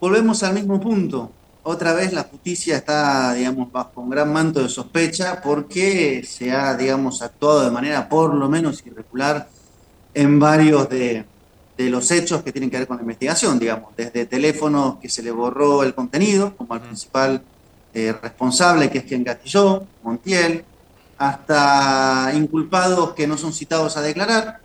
Volvemos 0.04 0.42
al 0.42 0.52
mismo 0.52 0.78
punto. 0.78 1.32
Otra 1.62 1.94
vez 1.94 2.12
la 2.12 2.24
justicia 2.24 2.76
está, 2.76 3.32
digamos, 3.32 3.72
bajo 3.72 4.02
un 4.02 4.10
gran 4.10 4.30
manto 4.30 4.60
de 4.60 4.68
sospecha 4.68 5.40
porque 5.42 6.22
se 6.28 6.52
ha, 6.52 6.76
digamos, 6.76 7.22
actuado 7.22 7.64
de 7.64 7.70
manera 7.70 8.06
por 8.06 8.34
lo 8.34 8.46
menos 8.50 8.84
irregular 8.84 9.48
en 10.12 10.38
varios 10.38 10.90
de, 10.90 11.24
los 11.78 12.10
hechos 12.10 12.42
que 12.42 12.52
tienen 12.52 12.68
que 12.68 12.76
ver 12.76 12.86
con 12.86 12.98
la 12.98 13.02
investigación, 13.02 13.58
digamos, 13.58 13.96
desde 13.96 14.26
teléfonos 14.26 14.98
que 14.98 15.08
se 15.08 15.22
le 15.22 15.30
borró 15.30 15.82
el 15.82 15.94
contenido, 15.94 16.54
como 16.54 16.74
al 16.74 16.82
principal 16.82 17.42
eh, 17.94 18.14
responsable, 18.20 18.90
que 18.90 18.98
es 18.98 19.04
quien 19.04 19.24
gatilló, 19.24 19.86
Montiel, 20.02 20.66
hasta 21.16 22.30
inculpados 22.34 23.14
que 23.14 23.26
no 23.26 23.38
son 23.38 23.54
citados 23.54 23.96
a 23.96 24.02
declarar. 24.02 24.60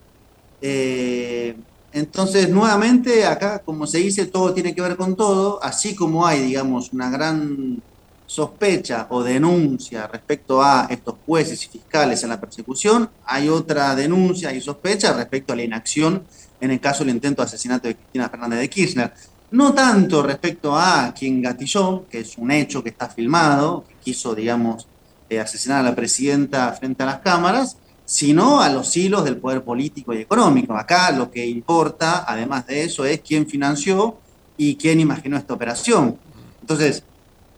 Eh, 0.62 1.56
entonces, 1.92 2.50
nuevamente, 2.50 3.26
acá, 3.26 3.60
como 3.60 3.88
se 3.88 4.00
dice, 4.00 4.28
todo 4.28 4.54
tiene 4.54 4.76
que 4.76 4.82
ver 4.82 4.96
con 4.96 5.16
todo, 5.16 5.64
así 5.64 5.96
como 5.96 6.26
hay, 6.26 6.42
digamos, 6.42 6.94
una 6.94 7.10
gran 7.10 7.82
sospecha 8.28 9.08
o 9.10 9.24
denuncia 9.24 10.06
respecto 10.06 10.62
a 10.62 10.88
estos 10.92 11.16
jueces 11.26 11.66
y 11.66 11.68
fiscales 11.68 12.22
en 12.22 12.30
la 12.30 12.40
persecución, 12.40 13.10
hay 13.26 13.50
otra 13.50 13.96
denuncia 13.96 14.54
y 14.54 14.62
sospecha 14.62 15.14
respecto 15.14 15.54
a 15.54 15.56
la 15.56 15.64
inacción 15.64 16.24
en 16.62 16.70
el 16.70 16.80
caso 16.80 17.04
del 17.04 17.16
intento 17.16 17.42
de 17.42 17.48
asesinato 17.48 17.88
de 17.88 17.96
Cristina 17.96 18.30
Fernández 18.30 18.60
de 18.60 18.70
Kirchner. 18.70 19.14
No 19.50 19.74
tanto 19.74 20.22
respecto 20.22 20.76
a 20.78 21.12
quien 21.18 21.42
gatilló, 21.42 22.06
que 22.08 22.20
es 22.20 22.38
un 22.38 22.52
hecho 22.52 22.84
que 22.84 22.90
está 22.90 23.10
filmado, 23.10 23.84
que 23.88 23.96
quiso, 23.96 24.36
digamos, 24.36 24.88
eh, 25.28 25.40
asesinar 25.40 25.80
a 25.80 25.90
la 25.90 25.96
presidenta 25.96 26.72
frente 26.74 27.02
a 27.02 27.08
las 27.08 27.20
cámaras, 27.22 27.78
sino 28.10 28.60
a 28.60 28.70
los 28.70 28.98
hilos 28.98 29.24
del 29.24 29.38
poder 29.38 29.64
político 29.64 30.16
y 30.16 30.18
económico. 30.18 30.76
Acá 30.76 31.12
lo 31.12 31.30
que 31.30 31.46
importa, 31.46 32.26
además 32.28 32.66
de 32.66 32.82
eso, 32.82 33.06
es 33.06 33.22
quién 33.22 33.46
financió 33.46 34.18
y 34.58 34.78
quién 34.78 35.00
imaginó 35.00 35.38
esta 35.38 35.54
operación. 35.54 36.18
Entonces, 36.60 37.04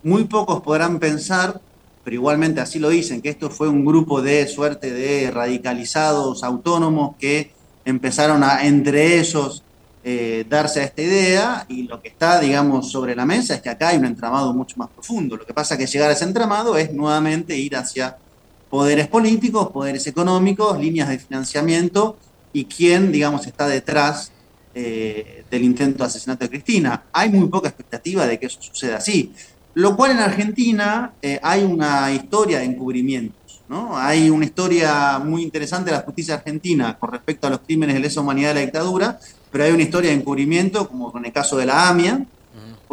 muy 0.03 0.25
pocos 0.25 0.61
podrán 0.61 0.99
pensar, 0.99 1.61
pero 2.03 2.15
igualmente 2.15 2.59
así 2.59 2.79
lo 2.79 2.89
dicen, 2.89 3.21
que 3.21 3.29
esto 3.29 3.49
fue 3.49 3.69
un 3.69 3.85
grupo 3.85 4.21
de 4.21 4.45
suerte 4.45 4.91
de 4.91 5.31
radicalizados 5.31 6.43
autónomos 6.43 7.15
que 7.17 7.53
empezaron 7.85 8.43
a, 8.43 8.65
entre 8.65 9.21
ellos, 9.21 9.63
eh, 10.03 10.45
darse 10.49 10.81
a 10.81 10.83
esta 10.83 11.01
idea 11.01 11.65
y 11.69 11.83
lo 11.83 12.01
que 12.01 12.09
está, 12.09 12.41
digamos, 12.41 12.91
sobre 12.91 13.15
la 13.15 13.25
mesa 13.25 13.55
es 13.55 13.61
que 13.61 13.69
acá 13.69 13.87
hay 13.87 13.99
un 13.99 14.05
entramado 14.05 14.53
mucho 14.53 14.75
más 14.75 14.89
profundo. 14.89 15.37
Lo 15.37 15.45
que 15.45 15.53
pasa 15.53 15.75
es 15.75 15.79
que 15.79 15.87
llegar 15.87 16.09
a 16.09 16.13
ese 16.13 16.25
entramado 16.25 16.75
es 16.75 16.91
nuevamente 16.91 17.55
ir 17.55 17.77
hacia 17.77 18.17
poderes 18.71 19.07
políticos, 19.07 19.69
poderes 19.69 20.07
económicos, 20.07 20.79
líneas 20.79 21.09
de 21.09 21.19
financiamiento 21.19 22.17
y 22.53 22.65
quién, 22.65 23.11
digamos, 23.11 23.45
está 23.45 23.67
detrás 23.67 24.31
eh, 24.73 25.43
del 25.51 25.63
intento 25.63 25.99
de 25.99 26.05
asesinato 26.05 26.45
de 26.45 26.49
Cristina. 26.49 27.03
Hay 27.11 27.29
muy 27.29 27.49
poca 27.49 27.67
expectativa 27.67 28.25
de 28.25 28.39
que 28.39 28.45
eso 28.45 28.61
suceda 28.61 28.97
así. 28.97 29.33
Lo 29.73 29.97
cual 29.97 30.11
en 30.11 30.19
Argentina 30.19 31.13
eh, 31.21 31.37
hay 31.43 31.63
una 31.63 32.13
historia 32.13 32.59
de 32.59 32.65
encubrimientos. 32.65 33.61
¿no? 33.67 33.97
Hay 33.97 34.29
una 34.29 34.45
historia 34.45 35.19
muy 35.19 35.43
interesante 35.43 35.91
de 35.91 35.97
la 35.97 36.03
justicia 36.03 36.35
argentina 36.35 36.97
con 36.97 37.11
respecto 37.11 37.47
a 37.47 37.49
los 37.49 37.59
crímenes 37.59 37.95
de 37.95 38.01
lesa 38.01 38.21
humanidad 38.21 38.49
de 38.49 38.55
la 38.55 38.61
dictadura, 38.61 39.19
pero 39.51 39.65
hay 39.65 39.71
una 39.71 39.83
historia 39.83 40.11
de 40.11 40.15
encubrimiento, 40.15 40.87
como 40.87 41.11
con 41.11 41.25
el 41.25 41.33
caso 41.33 41.57
de 41.57 41.65
la 41.65 41.89
AMIA, 41.89 42.25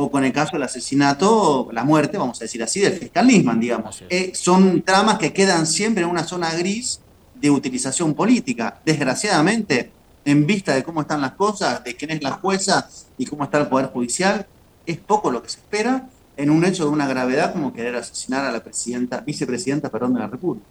o 0.01 0.09
con 0.13 0.25
el 0.25 0.33
caso 0.33 0.53
del 0.53 0.63
asesinato, 0.63 1.69
la 1.73 1.83
muerte, 1.83 2.19
vamos 2.19 2.41
a 2.41 2.45
decir 2.45 2.63
así, 2.63 2.79
del 2.79 2.93
fiscal 2.93 3.27
Nisman, 3.27 3.59
digamos. 3.59 4.05
Eh, 4.09 4.31
son 4.33 4.83
tramas 4.83 5.19
que 5.19 5.33
quedan 5.33 5.67
siempre 5.67 6.05
en 6.05 6.09
una 6.09 6.23
zona 6.23 6.55
gris 6.55 7.01
de 7.35 7.51
utilización 7.51 8.15
política. 8.15 8.79
Desgraciadamente, 8.85 9.91
en 10.25 10.47
vista 10.47 10.73
de 10.73 10.85
cómo 10.85 11.01
están 11.01 11.21
las 11.21 11.33
cosas, 11.33 11.83
de 11.83 11.97
quién 11.97 12.13
es 12.13 12.23
la 12.23 12.31
jueza 12.31 12.89
y 13.19 13.27
cómo 13.27 13.43
está 13.43 13.59
el 13.59 13.67
Poder 13.67 13.87
Judicial, 13.87 14.47
es 14.87 14.99
poco 14.99 15.33
lo 15.33 15.43
que 15.43 15.49
se 15.49 15.59
espera 15.59 16.09
en 16.37 16.51
un 16.51 16.65
hecho 16.65 16.85
de 16.85 16.91
una 16.91 17.09
gravedad 17.09 17.53
como 17.53 17.73
querer 17.73 17.97
asesinar 17.97 18.45
a 18.45 18.53
la 18.53 18.63
presidenta, 18.63 19.23
vicepresidenta 19.23 19.89
perdón, 19.89 20.15
de 20.15 20.21
la 20.21 20.29
República. 20.29 20.65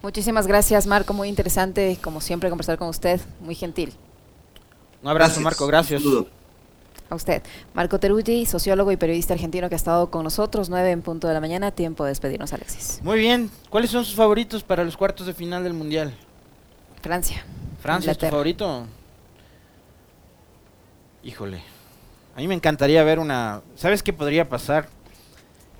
Muchísimas 0.00 0.46
gracias, 0.46 0.86
Marco. 0.86 1.12
Muy 1.12 1.28
interesante, 1.28 1.98
como 2.00 2.20
siempre, 2.20 2.50
conversar 2.50 2.78
con 2.78 2.86
usted. 2.86 3.20
Muy 3.40 3.56
gentil. 3.56 3.92
Un 5.02 5.08
abrazo, 5.08 5.40
Marco. 5.40 5.66
Gracias. 5.66 6.02
A 7.12 7.14
usted. 7.14 7.42
Marco 7.74 8.00
Teruggi, 8.00 8.46
sociólogo 8.46 8.90
y 8.90 8.96
periodista 8.96 9.34
argentino 9.34 9.68
que 9.68 9.74
ha 9.74 9.76
estado 9.76 10.10
con 10.10 10.24
nosotros, 10.24 10.70
nueve 10.70 10.92
en 10.92 11.02
punto 11.02 11.28
de 11.28 11.34
la 11.34 11.40
mañana. 11.40 11.70
Tiempo 11.70 12.04
de 12.04 12.08
despedirnos, 12.08 12.54
Alexis. 12.54 13.00
Muy 13.02 13.18
bien. 13.18 13.50
¿Cuáles 13.68 13.90
son 13.90 14.02
sus 14.06 14.14
favoritos 14.14 14.62
para 14.62 14.82
los 14.82 14.96
cuartos 14.96 15.26
de 15.26 15.34
final 15.34 15.62
del 15.62 15.74
Mundial? 15.74 16.14
Francia. 17.02 17.44
¿Francia 17.82 18.12
es 18.12 18.18
tu 18.18 18.24
favorito? 18.24 18.86
Híjole. 21.22 21.62
A 22.34 22.40
mí 22.40 22.48
me 22.48 22.54
encantaría 22.54 23.04
ver 23.04 23.18
una... 23.18 23.60
¿Sabes 23.76 24.02
qué 24.02 24.14
podría 24.14 24.48
pasar? 24.48 24.88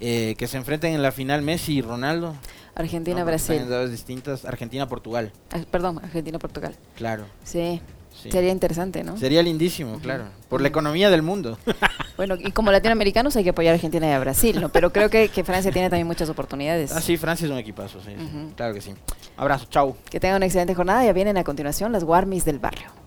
Eh, 0.00 0.34
que 0.36 0.46
se 0.46 0.58
enfrenten 0.58 0.92
en 0.92 1.00
la 1.00 1.12
final 1.12 1.40
Messi 1.40 1.78
y 1.78 1.80
Ronaldo. 1.80 2.34
Argentina-Brasil. 2.74 3.66
dos 3.70 3.90
distintas. 3.90 4.44
Argentina-Portugal. 4.44 5.32
Ah, 5.50 5.60
perdón, 5.70 5.98
Argentina-Portugal. 6.02 6.76
Claro. 6.94 7.24
Sí. 7.42 7.80
Sería 8.14 8.50
interesante, 8.50 9.02
¿no? 9.02 9.16
Sería 9.16 9.42
lindísimo, 9.42 9.98
claro. 9.98 10.24
Por 10.48 10.60
la 10.60 10.68
economía 10.68 11.10
del 11.10 11.22
mundo. 11.22 11.58
bueno, 12.16 12.36
y 12.38 12.52
como 12.52 12.70
latinoamericanos 12.70 13.36
hay 13.36 13.44
que 13.44 13.50
apoyar 13.50 13.72
a 13.72 13.74
Argentina 13.74 14.06
y 14.08 14.12
a 14.12 14.18
Brasil, 14.20 14.60
¿no? 14.60 14.68
Pero 14.68 14.92
creo 14.92 15.10
que, 15.10 15.28
Francia 15.44 15.72
tiene 15.72 15.90
también 15.90 16.06
muchas 16.06 16.28
oportunidades. 16.28 16.92
Ah, 16.92 17.00
sí, 17.00 17.16
Francia 17.16 17.46
es 17.46 17.50
un 17.50 17.58
equipazo, 17.58 18.00
sí. 18.00 18.12
Claro 18.56 18.74
que 18.74 18.80
sí. 18.80 18.94
Abrazo, 19.36 19.66
chau. 19.70 19.96
Que 20.08 20.20
tengan 20.20 20.36
una 20.36 20.46
excelente 20.46 20.74
jornada. 20.74 21.04
Ya 21.04 21.12
vienen 21.12 21.36
a 21.36 21.44
continuación 21.44 21.92
las 21.92 22.04
Warmis 22.04 22.44
del 22.44 22.58
barrio. 22.58 23.01